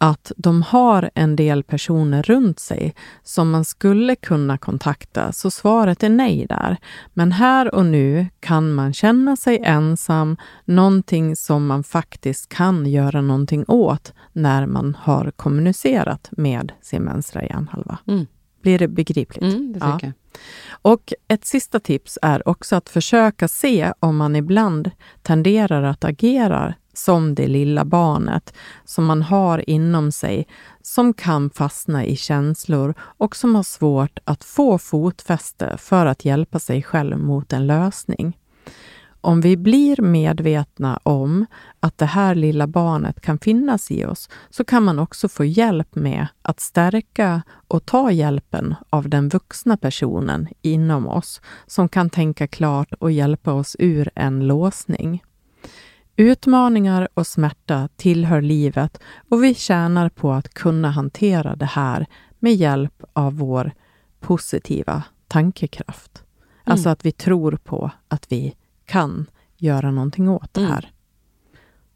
att 0.03 0.31
de 0.37 0.61
har 0.61 1.09
en 1.15 1.35
del 1.35 1.63
personer 1.63 2.23
runt 2.23 2.59
sig 2.59 2.95
som 3.23 3.51
man 3.51 3.65
skulle 3.65 4.15
kunna 4.15 4.57
kontakta, 4.57 5.31
så 5.31 5.51
svaret 5.51 6.03
är 6.03 6.09
nej 6.09 6.45
där. 6.49 6.77
Men 7.13 7.31
här 7.31 7.75
och 7.75 7.85
nu 7.85 8.27
kan 8.39 8.73
man 8.73 8.93
känna 8.93 9.35
sig 9.35 9.59
ensam, 9.63 10.37
någonting 10.65 11.35
som 11.35 11.67
man 11.67 11.83
faktiskt 11.83 12.49
kan 12.49 12.85
göra 12.85 13.21
någonting 13.21 13.65
åt 13.67 14.13
när 14.33 14.65
man 14.65 14.97
har 14.99 15.31
kommunicerat 15.35 16.29
med 16.31 16.71
sin 16.81 17.05
vänstra 17.05 17.43
hjärnhalva. 17.43 17.97
Mm. 18.07 18.25
Blir 18.61 18.79
det 18.79 18.87
begripligt? 18.87 19.53
Mm, 19.53 19.73
det 19.73 19.79
Ja. 19.81 19.99
jag. 20.01 20.11
Och 20.81 21.13
ett 21.27 21.45
sista 21.45 21.79
tips 21.79 22.19
är 22.21 22.47
också 22.47 22.75
att 22.75 22.89
försöka 22.89 23.47
se 23.47 23.93
om 23.99 24.17
man 24.17 24.35
ibland 24.35 24.91
tenderar 25.21 25.83
att 25.83 26.03
agera 26.03 26.73
som 26.93 27.35
det 27.35 27.47
lilla 27.47 27.85
barnet 27.85 28.53
som 28.85 29.05
man 29.05 29.21
har 29.21 29.69
inom 29.69 30.11
sig, 30.11 30.47
som 30.81 31.13
kan 31.13 31.49
fastna 31.49 32.05
i 32.05 32.15
känslor 32.15 32.93
och 32.99 33.35
som 33.35 33.55
har 33.55 33.63
svårt 33.63 34.19
att 34.23 34.43
få 34.43 34.77
fotfäste 34.77 35.77
för 35.77 36.05
att 36.05 36.25
hjälpa 36.25 36.59
sig 36.59 36.83
själv 36.83 37.17
mot 37.17 37.53
en 37.53 37.67
lösning. 37.67 38.37
Om 39.25 39.41
vi 39.41 39.57
blir 39.57 40.01
medvetna 40.01 40.99
om 41.03 41.45
att 41.79 41.97
det 41.97 42.05
här 42.05 42.35
lilla 42.35 42.67
barnet 42.67 43.21
kan 43.21 43.39
finnas 43.39 43.91
i 43.91 44.05
oss 44.05 44.29
så 44.49 44.63
kan 44.63 44.83
man 44.83 44.99
också 44.99 45.27
få 45.27 45.45
hjälp 45.45 45.95
med 45.95 46.27
att 46.41 46.59
stärka 46.59 47.41
och 47.67 47.85
ta 47.85 48.11
hjälpen 48.11 48.75
av 48.89 49.09
den 49.09 49.29
vuxna 49.29 49.77
personen 49.77 50.47
inom 50.61 51.07
oss 51.07 51.41
som 51.67 51.89
kan 51.89 52.09
tänka 52.09 52.47
klart 52.47 52.93
och 52.99 53.11
hjälpa 53.11 53.53
oss 53.53 53.75
ur 53.79 54.09
en 54.15 54.47
låsning. 54.47 55.23
Utmaningar 56.15 57.07
och 57.13 57.27
smärta 57.27 57.89
tillhör 57.95 58.41
livet 58.41 58.99
och 59.29 59.43
vi 59.43 59.55
tjänar 59.55 60.09
på 60.09 60.31
att 60.31 60.53
kunna 60.53 60.91
hantera 60.91 61.55
det 61.55 61.65
här 61.65 62.05
med 62.39 62.53
hjälp 62.55 63.03
av 63.13 63.37
vår 63.37 63.71
positiva 64.19 65.03
tankekraft. 65.27 66.23
Alltså 66.63 66.89
att 66.89 67.05
vi 67.05 67.11
tror 67.11 67.51
på 67.63 67.91
att 68.07 68.31
vi 68.31 68.55
kan 68.85 69.25
göra 69.57 69.91
någonting 69.91 70.29
åt 70.29 70.53
det 70.53 70.61
Mm. 70.61 70.71
här. 70.71 70.91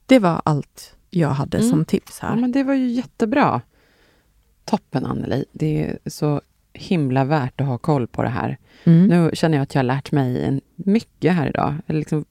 Det 0.06 0.20
var 0.20 0.42
allt 0.46 0.96
jag 1.10 1.30
hade 1.30 1.58
Mm. 1.58 1.70
som 1.70 1.86
tips 1.86 2.20
Ja, 2.22 2.28
här. 2.28 2.36
men 2.36 2.52
det 2.52 2.64
var 2.64 2.74
ju 2.74 2.88
jättebra. 2.88 3.62
Toppen, 4.66 5.06
Anneli. 5.06 5.46
Det 5.52 5.84
är 5.86 6.10
så 6.10 6.42
himla 6.74 7.26
värt 7.26 7.62
att 7.62 7.68
ha 7.68 7.78
koll 7.78 8.08
på 8.08 8.24
det 8.24 8.30
här. 8.30 8.58
Mm. 8.84 9.08
Nu 9.08 9.30
känner 9.34 9.58
jag 9.58 9.64
att 9.64 9.76
jag 9.76 9.80
har 9.80 9.84
lärt 9.84 10.12
mig 10.12 10.62
mycket 10.76 11.34
här 11.34 11.48
idag. 11.50 11.76
Liksom 11.88 12.26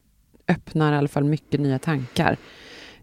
öppnar 0.49 0.93
i 0.93 0.97
alla 0.97 1.09
fall 1.09 1.25
mycket 1.25 1.61
nya 1.61 1.79
tankar. 1.79 2.37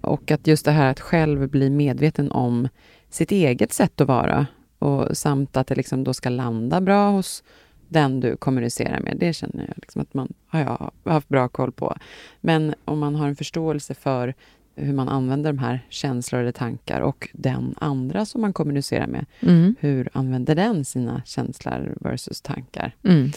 Och 0.02 0.32
att 0.32 0.48
just 0.48 0.66
det 0.66 0.72
här 0.72 0.92
att 0.92 1.00
själv 1.00 1.50
bli 1.50 1.70
medveten 1.70 2.32
om 2.32 2.68
sitt 3.10 3.32
eget 3.32 3.74
sätt 3.74 4.02
att 4.02 4.08
vara 4.08 4.48
och 4.80 5.18
samt 5.18 5.58
att 5.58 5.68
det 5.68 5.76
liksom 5.76 6.04
då 6.04 6.14
ska 6.14 6.30
landa 6.30 6.82
bra 6.82 7.10
hos 7.10 7.44
den 7.90 8.20
du 8.20 8.36
kommunicerar 8.38 9.00
med. 9.00 9.18
Det 9.20 9.34
känner 9.34 9.66
jag 9.68 9.74
liksom 9.78 10.02
att 10.02 10.14
man 10.14 10.34
har 10.48 10.60
jag 10.60 10.92
haft 11.12 11.30
bra 11.30 11.48
koll 11.48 11.72
på. 11.72 11.96
Men 12.42 12.76
om 12.86 13.00
man 13.00 13.16
har 13.16 13.28
en 13.28 13.36
förståelse 13.36 13.94
för 13.94 14.34
hur 14.76 14.94
man 14.94 15.10
använder 15.10 15.52
de 15.54 15.60
här 15.60 15.86
känslor 15.90 16.42
eller 16.42 16.52
tankar 16.52 17.02
och 17.02 17.30
den 17.34 17.76
andra 17.78 18.26
som 18.26 18.42
man 18.42 18.54
kommunicerar 18.54 19.08
med, 19.08 19.26
Mm. 19.40 19.76
hur 19.80 20.10
använder 20.14 20.56
den 20.56 20.86
sina 20.86 21.22
känslor 21.26 21.98
versus 22.02 22.42
tankar? 22.42 22.96
Mm. 23.04 23.32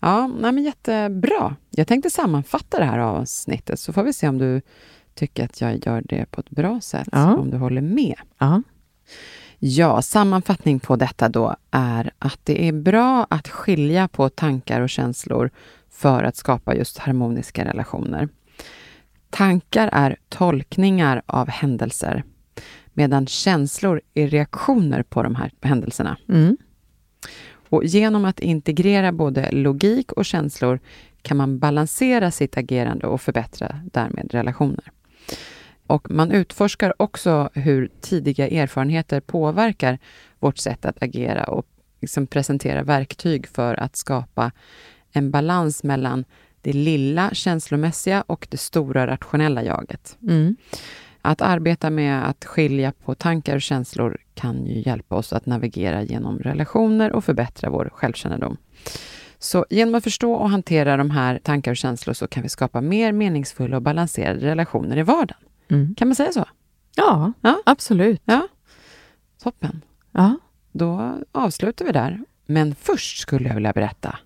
Ja, 0.00 0.26
nej 0.26 0.52
men 0.52 0.64
jättebra. 0.64 1.56
Jag 1.70 1.86
tänkte 1.86 2.10
sammanfatta 2.10 2.78
det 2.78 2.84
här 2.84 2.98
avsnittet, 2.98 3.80
så 3.80 3.92
får 3.92 4.02
vi 4.02 4.12
se 4.12 4.28
om 4.28 4.38
du 4.38 4.60
tycker 5.14 5.44
att 5.44 5.60
jag 5.60 5.86
gör 5.86 6.02
det 6.04 6.30
på 6.30 6.40
ett 6.40 6.50
bra 6.50 6.80
sätt, 6.80 7.08
Ja. 7.12 7.36
om 7.36 7.50
du 7.50 7.56
håller 7.56 7.80
med. 7.80 8.14
Ja. 8.38 8.62
Ja, 9.58 10.02
sammanfattning 10.02 10.80
på 10.80 10.96
detta 10.96 11.28
då 11.28 11.56
är 11.70 12.10
att 12.18 12.40
det 12.44 12.68
är 12.68 12.72
bra 12.72 13.26
att 13.30 13.48
skilja 13.48 14.08
på 14.08 14.28
tankar 14.28 14.80
och 14.80 14.90
känslor 14.90 15.50
för 15.90 16.22
att 16.22 16.36
skapa 16.36 16.74
just 16.74 16.98
harmoniska 16.98 17.64
relationer. 17.64 18.28
Tankar 19.30 19.88
är 19.92 20.16
tolkningar 20.28 21.22
av 21.26 21.48
händelser, 21.48 22.24
medan 22.92 23.26
känslor 23.26 24.00
är 24.14 24.28
reaktioner 24.28 25.02
på 25.02 25.22
de 25.22 25.34
här 25.34 25.52
händelserna. 25.62 26.16
Mm. 26.28 26.56
Och 27.70 27.84
genom 27.84 28.24
att 28.24 28.40
integrera 28.40 29.12
både 29.12 29.50
logik 29.50 30.12
och 30.12 30.24
känslor 30.24 30.80
kan 31.22 31.36
man 31.36 31.58
balansera 31.58 32.30
sitt 32.30 32.56
agerande 32.56 33.06
och 33.06 33.20
förbättra 33.20 33.80
därmed 33.84 34.34
relationer. 34.34 34.84
Och 35.86 36.10
man 36.10 36.32
utforskar 36.32 36.94
också 36.96 37.50
hur 37.54 37.90
tidiga 38.00 38.48
erfarenheter 38.48 39.20
påverkar 39.20 39.98
vårt 40.38 40.58
sätt 40.58 40.84
att 40.84 41.02
agera 41.02 41.44
och 41.44 41.66
liksom 42.00 42.26
presentera 42.26 42.82
verktyg 42.82 43.46
för 43.48 43.74
att 43.74 43.96
skapa 43.96 44.52
en 45.12 45.30
balans 45.30 45.82
mellan 45.82 46.24
det 46.62 46.72
lilla 46.72 47.30
känslomässiga 47.32 48.24
och 48.26 48.46
det 48.50 48.56
stora 48.56 49.06
rationella 49.06 49.62
jaget. 49.62 50.18
Mm. 50.22 50.56
Att 51.22 51.42
arbeta 51.42 51.90
med 51.90 52.28
att 52.28 52.44
skilja 52.44 52.92
på 53.04 53.14
tankar 53.14 53.54
och 53.54 53.62
känslor 53.62 54.18
kan 54.34 54.66
ju 54.66 54.82
hjälpa 54.86 55.16
oss 55.16 55.32
att 55.32 55.46
navigera 55.46 56.02
genom 56.02 56.38
relationer 56.38 57.12
och 57.12 57.24
förbättra 57.24 57.70
vår 57.70 57.90
självkännedom. 57.92 58.56
Så 59.38 59.66
genom 59.70 59.94
att 59.94 60.04
förstå 60.04 60.32
och 60.32 60.50
hantera 60.50 60.96
de 60.96 61.10
här 61.10 61.38
tankar 61.38 61.70
och 61.70 61.76
känslor 61.76 62.14
så 62.14 62.26
kan 62.26 62.42
vi 62.42 62.48
skapa 62.48 62.80
mer 62.80 63.12
meningsfulla 63.12 63.76
och 63.76 63.82
balanserade 63.82 64.46
relationer 64.46 64.96
i 64.96 65.02
vardagen. 65.02 65.42
Mm. 65.68 65.94
Kan 65.94 66.08
man 66.08 66.14
säga 66.14 66.32
så? 66.32 66.44
Ja, 66.96 67.32
Ja. 67.40 67.62
absolut. 67.66 68.22
Ja. 68.24 68.48
Toppen. 69.42 69.82
Ja. 70.12 70.38
Då 70.72 71.18
avslutar 71.32 71.84
vi 71.84 71.92
där. 71.92 72.20
Men 72.46 72.74
först 72.74 73.18
skulle 73.18 73.48
jag 73.48 73.54
vilja 73.54 73.72
berätta. 73.72 74.18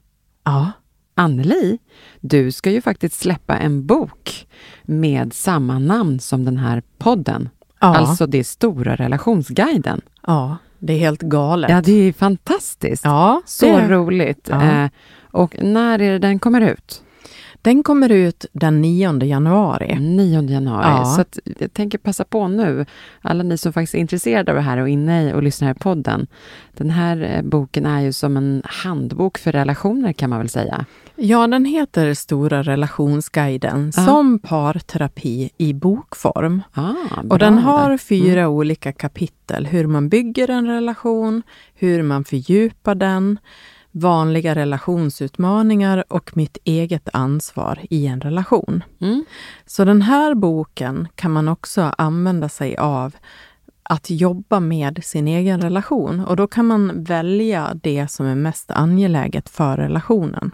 Ja. 0.44 0.72
Anneli, 1.14 1.78
du 2.20 2.52
ska 2.52 2.70
ju 2.70 2.80
faktiskt 2.80 3.20
släppa 3.20 3.56
en 3.58 3.86
bok 3.86 4.46
med 4.84 5.32
samma 5.32 5.78
namn 5.78 6.20
som 6.20 6.44
den 6.44 6.56
här 6.56 6.82
podden. 6.98 7.48
Ja. 7.80 7.96
Alltså 7.96 8.26
det 8.26 8.38
är 8.38 8.44
Stora 8.44 8.96
relationsguiden. 8.96 10.00
ja, 10.26 10.56
det 10.78 10.92
är 10.92 10.98
helt 10.98 11.22
galet. 11.22 11.70
Ja, 11.70 11.80
det 11.80 11.92
är 11.92 12.12
fantastiskt. 12.12 13.04
Ja, 13.04 13.42
Så 13.46 13.78
roligt. 13.78 14.48
Ja. 14.50 14.62
Eh, 14.62 14.88
och 15.30 15.56
när 15.62 15.98
är 15.98 16.12
det 16.12 16.18
den 16.18 16.38
kommer 16.38 16.60
ut? 16.60 17.02
Den 17.62 17.82
kommer 17.82 18.08
ut 18.12 18.46
den 18.52 18.82
9 18.82 19.24
januari. 19.24 19.98
9 20.00 20.42
januari. 20.42 20.86
Ja. 20.88 21.04
Så 21.04 21.20
att 21.20 21.38
jag 21.58 21.72
tänker 21.72 21.98
passa 21.98 22.24
på 22.24 22.48
nu, 22.48 22.86
alla 23.20 23.42
ni 23.42 23.58
som 23.58 23.72
faktiskt 23.72 23.94
är 23.94 23.98
intresserade 23.98 24.52
av 24.52 24.56
det 24.56 24.62
här 24.62 24.78
och 24.78 24.88
inne 24.88 25.28
i 25.28 25.32
och 25.32 25.42
lyssnar 25.42 25.70
i 25.70 25.74
podden. 25.74 26.26
Den 26.76 26.90
här 26.90 27.36
eh, 27.36 27.42
boken 27.42 27.86
är 27.86 28.00
ju 28.00 28.12
som 28.12 28.36
en 28.36 28.62
handbok 28.64 29.38
för 29.38 29.52
relationer 29.52 30.12
kan 30.12 30.30
man 30.30 30.38
väl 30.38 30.48
säga. 30.48 30.84
Ja, 31.16 31.46
den 31.46 31.64
heter 31.64 32.14
Stora 32.14 32.62
relationsguiden 32.62 33.92
Ja. 33.96 34.04
som 34.04 34.38
parterapi 34.38 35.50
i 35.58 35.72
bokform. 35.72 36.62
Ah, 36.72 36.92
Och 37.30 37.38
den 37.38 37.58
har 37.58 37.96
fyra 37.98 38.48
olika 38.48 38.92
kapitel. 38.92 39.66
Hur 39.66 39.86
man 39.86 40.08
bygger 40.08 40.50
en 40.50 40.66
relation, 40.66 41.42
hur 41.74 42.02
man 42.02 42.24
fördjupar 42.24 42.94
den, 42.94 43.38
vanliga 43.90 44.54
relationsutmaningar 44.54 46.04
och 46.08 46.36
mitt 46.36 46.58
eget 46.64 47.08
ansvar 47.12 47.78
i 47.90 48.06
en 48.06 48.20
relation. 48.20 48.84
Mm. 49.00 49.24
Så 49.66 49.84
den 49.84 50.02
här 50.02 50.34
boken 50.34 51.08
kan 51.14 51.30
man 51.30 51.48
också 51.48 51.92
använda 51.98 52.48
sig 52.48 52.76
av 52.76 53.16
att 53.82 54.10
jobba 54.10 54.60
med 54.60 55.00
sin 55.04 55.28
egen 55.28 55.60
relation 55.60 56.20
och 56.20 56.36
då 56.36 56.46
kan 56.46 56.66
man 56.66 57.04
välja 57.04 57.70
det 57.82 58.10
som 58.10 58.26
är 58.26 58.34
mest 58.34 58.70
angeläget 58.70 59.48
för 59.48 59.76
relationen. 59.76 60.50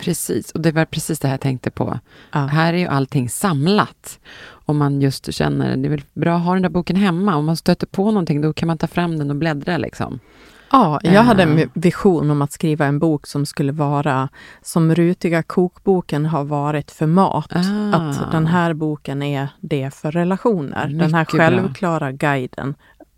Precis, 0.00 0.50
och 0.50 0.60
det 0.60 0.72
var 0.72 0.84
precis 0.84 1.18
det 1.18 1.28
här 1.28 1.32
jag 1.34 1.40
tänkte 1.40 1.70
på. 1.70 1.98
Ja. 2.32 2.38
Här 2.38 2.74
är 2.74 2.78
ju 2.78 2.86
allting 2.86 3.28
samlat. 3.28 4.18
Om 4.48 4.76
man 4.78 5.00
just 5.00 5.34
känner, 5.34 5.76
det 5.76 5.88
är 5.88 5.90
väl 5.90 6.02
bra 6.14 6.36
att 6.36 6.44
ha 6.44 6.52
den 6.52 6.62
där 6.62 6.68
boken 6.68 6.96
hemma. 6.96 7.36
Om 7.36 7.44
man 7.44 7.56
stöter 7.56 7.86
på 7.86 8.04
någonting, 8.10 8.40
då 8.40 8.52
kan 8.52 8.66
man 8.66 8.78
ta 8.78 8.86
fram 8.86 9.18
den 9.18 9.30
och 9.30 9.36
bläddra 9.36 9.76
liksom. 9.78 10.20
Ja, 10.70 11.00
jag 11.02 11.22
hade 11.22 11.42
en 11.42 11.70
vision 11.74 12.30
om 12.30 12.42
att 12.42 12.52
skriva 12.52 12.86
en 12.86 12.98
bok 12.98 13.26
som 13.26 13.46
skulle 13.46 13.72
vara 13.72 14.28
som 14.62 14.94
Rutiga 14.94 15.42
kokboken 15.42 16.26
har 16.26 16.44
varit 16.44 16.90
för 16.90 17.06
mat. 17.06 17.52
Ah. 17.56 17.96
Att 17.96 18.32
den 18.32 18.46
här 18.46 18.74
boken 18.74 19.22
är 19.22 19.48
det 19.60 19.94
för 19.94 20.10
relationer. 20.12 20.86
den 20.88 21.14
här 21.14 21.20
Mycket 21.20 21.34
bra. 21.34 21.38
självklara 21.46 22.12
guiden 22.12 22.74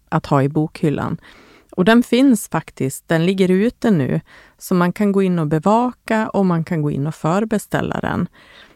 att 0.08 0.26
ha 0.26 0.42
i 0.42 0.48
bokhyllan. 0.48 1.18
Och 1.70 1.84
den 1.84 2.02
finns 2.02 2.48
faktiskt, 2.48 3.08
den 3.08 3.26
ligger 3.26 3.48
ute 3.50 3.90
nu, 3.90 4.20
så 4.58 4.74
man 4.74 4.92
kan 4.92 5.12
gå 5.12 5.22
in 5.22 5.38
och 5.38 5.46
bevaka 5.46 6.28
och 6.28 6.46
man 6.46 6.64
kan 6.64 6.82
gå 6.82 6.90
in 6.90 7.06
och 7.06 7.14
förbeställa 7.14 8.00
den. 8.00 8.28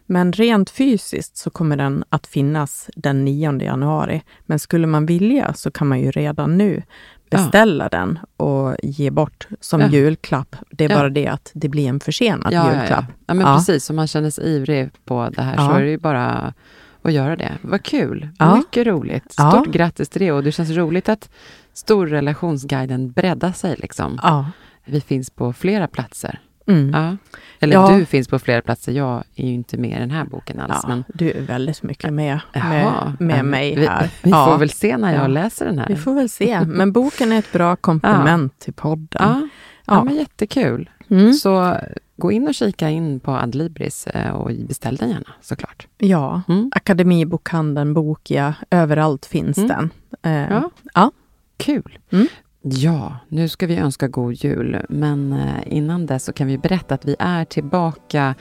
Men 0.07 0.33
rent 0.33 0.71
fysiskt 0.71 1.37
så 1.37 1.51
kommer 1.51 1.77
den 1.77 2.05
att 2.09 2.27
finnas 2.27 2.91
den 2.97 3.25
9 3.25 3.61
januari. 3.63 4.23
Men 4.47 4.59
skulle 4.59 4.87
man 4.87 5.07
vilja 5.07 5.55
så 5.55 5.71
kan 5.71 5.87
man 5.87 6.01
ju 6.01 6.11
redan 6.11 6.59
nu 6.59 6.83
beställa 7.31 7.89
den 7.89 8.19
och 8.37 8.77
ge 8.83 9.11
bort 9.11 9.49
som 9.61 9.81
Ja. 9.81 9.89
julklapp. 9.89 10.57
Det 10.71 10.85
är 10.85 10.91
Ja. 10.91 10.97
bara 10.97 11.09
det 11.09 11.27
att 11.27 11.51
det 11.55 11.69
blir 11.69 11.89
en 11.89 12.01
försenad 12.01 12.53
Ja, 12.53 12.67
ja, 12.73 12.79
julklapp. 12.81 13.05
ja. 13.09 13.15
ja 13.27 13.35
men 13.35 13.47
Ja. 13.47 13.57
precis. 13.57 13.91
Om 13.91 13.97
man 13.97 14.07
känner 14.07 14.31
sig 14.31 14.45
ivrig 14.45 14.91
på 15.05 15.29
det 15.37 15.43
här 15.43 15.57
så 15.57 15.63
Ja. 15.63 15.79
är 15.79 15.83
det 15.83 15.91
ju 15.91 15.99
bara 15.99 16.55
att 17.03 17.13
göra 17.13 17.37
det. 17.37 17.53
Vad 17.63 17.83
kul! 17.83 18.29
Ja. 18.39 18.57
Mycket 18.57 18.87
roligt. 18.87 19.35
Ja. 19.39 19.51
Stort 19.51 19.67
grattis 19.75 20.09
till 20.09 20.21
det. 20.21 20.33
Och 20.33 20.43
det 20.45 20.53
känns 20.53 20.71
roligt 20.71 21.09
att 21.09 21.31
Storrelationsguiden 21.75 23.13
breddar 23.13 23.53
sig. 23.53 23.77
Liksom. 23.79 24.19
Ja. 24.23 24.51
Vi 24.85 25.01
finns 25.01 25.31
på 25.31 25.53
flera 25.53 25.87
platser. 25.89 26.41
Mm. 26.67 26.91
Ja. 26.95 27.17
Eller 27.61 27.73
Ja. 27.75 27.91
du 27.97 28.05
finns 28.05 28.29
på 28.29 28.39
flera 28.39 28.63
platser. 28.63 28.93
Jag 28.93 29.25
är 29.37 29.47
ju 29.47 29.53
inte 29.53 29.79
med 29.79 29.97
i 29.97 30.01
den 30.01 30.11
här 30.11 30.25
boken 30.25 30.61
alls. 30.61 30.81
Ja, 30.83 30.89
men, 30.89 31.05
du 31.09 31.31
är 31.31 31.41
väldigt 31.41 31.83
mycket 31.83 32.13
med, 32.13 32.41
med, 32.55 33.13
med 33.19 33.39
Ja, 33.39 33.43
mig 33.43 33.75
vi, 33.77 33.87
här. 33.87 34.11
Vi 34.23 34.31
ja. 34.31 34.47
får 34.47 34.59
väl 34.59 34.71
se 34.71 34.97
när 34.97 35.13
jag 35.13 35.23
Ja. 35.25 35.27
läser 35.29 35.65
den 35.67 35.79
här. 35.79 35.87
Vi 35.89 35.97
får 35.97 36.15
väl 36.15 36.29
se. 36.29 36.61
Men 36.65 36.93
boken 36.93 37.33
är 37.33 37.39
ett 37.39 37.53
bra 37.53 37.77
komplement 37.81 38.59
till 38.59 38.73
podden. 38.73 39.07
Ja, 39.23 39.41
ja. 39.41 39.49
Ja. 39.87 40.05
men 40.05 40.15
jättekul. 40.17 40.91
Mm. 41.11 41.33
Så 41.33 41.77
gå 42.23 42.33
in 42.33 42.49
och 42.49 42.55
kika 42.55 42.91
in 42.91 43.21
på 43.21 43.31
Adlibris 43.33 44.07
eh, 44.07 44.31
och 44.31 44.51
beställ 44.69 44.97
den 44.97 45.09
gärna 45.11 45.29
såklart. 45.41 45.87
Ja, 45.99 46.43
Mm. 46.49 46.71
Akademibokhandeln, 46.75 47.95
Bokia, 47.95 48.55
överallt 48.71 49.27
finns 49.27 49.59
Mm. 49.59 49.69
den. 49.69 49.91
Eh, 50.23 50.51
Ja. 50.53 50.71
ja. 50.95 51.11
Kul! 51.57 51.99
Mm. 52.13 52.27
Ja, 52.63 53.17
nu 53.29 53.49
ska 53.49 53.67
vi 53.67 53.77
önska 53.77 54.09
god 54.09 54.35
jul, 54.35 54.87
men 54.89 55.33
eh, 55.33 55.77
innan 55.77 56.07
dess 56.07 56.25
så 56.25 56.33
kan 56.33 56.47
vi 56.47 56.59
berätta 56.59 56.95
att 56.95 57.05
vi 57.05 57.17
är 57.19 57.45
tillbaka 57.45 58.35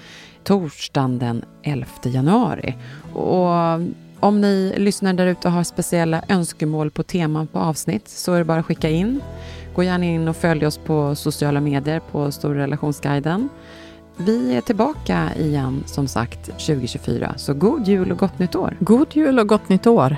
torsdagen 0.43 1.19
den 1.19 1.43
11 1.63 1.85
januari. 2.03 2.75
Och 3.13 3.49
om 4.19 4.41
ni 4.41 4.73
lyssnar 4.77 5.13
där 5.13 5.25
ute 5.27 5.47
och 5.47 5.53
har 5.53 5.63
speciella 5.63 6.21
önskemål 6.29 6.91
på 6.91 7.03
teman 7.03 7.47
på 7.47 7.59
avsnitt 7.59 8.07
så 8.07 8.33
är 8.33 8.37
det 8.39 8.45
bara 8.45 8.59
att 8.59 8.65
skicka 8.65 8.89
in. 8.89 9.21
Gå 9.81 9.85
gärna 9.85 10.05
in 10.05 10.27
och 10.27 10.35
följ 10.35 10.65
oss 10.65 10.77
på 10.77 11.15
sociala 11.15 11.61
medier 11.61 12.01
på 12.11 12.31
Storrelationsguiden. 12.31 13.49
Vi 14.17 14.55
är 14.55 14.61
tillbaka 14.61 15.29
igen 15.35 15.83
som 15.85 16.07
sagt 16.07 16.45
2024, 16.45 17.33
så 17.37 17.53
god 17.53 17.87
jul 17.87 18.11
och 18.11 18.17
gott 18.17 18.39
nytt 18.39 18.55
år! 18.55 18.77
God 18.79 19.07
jul 19.11 19.39
och 19.39 19.47
gott 19.47 19.69
nytt 19.69 19.87
år! 19.87 20.17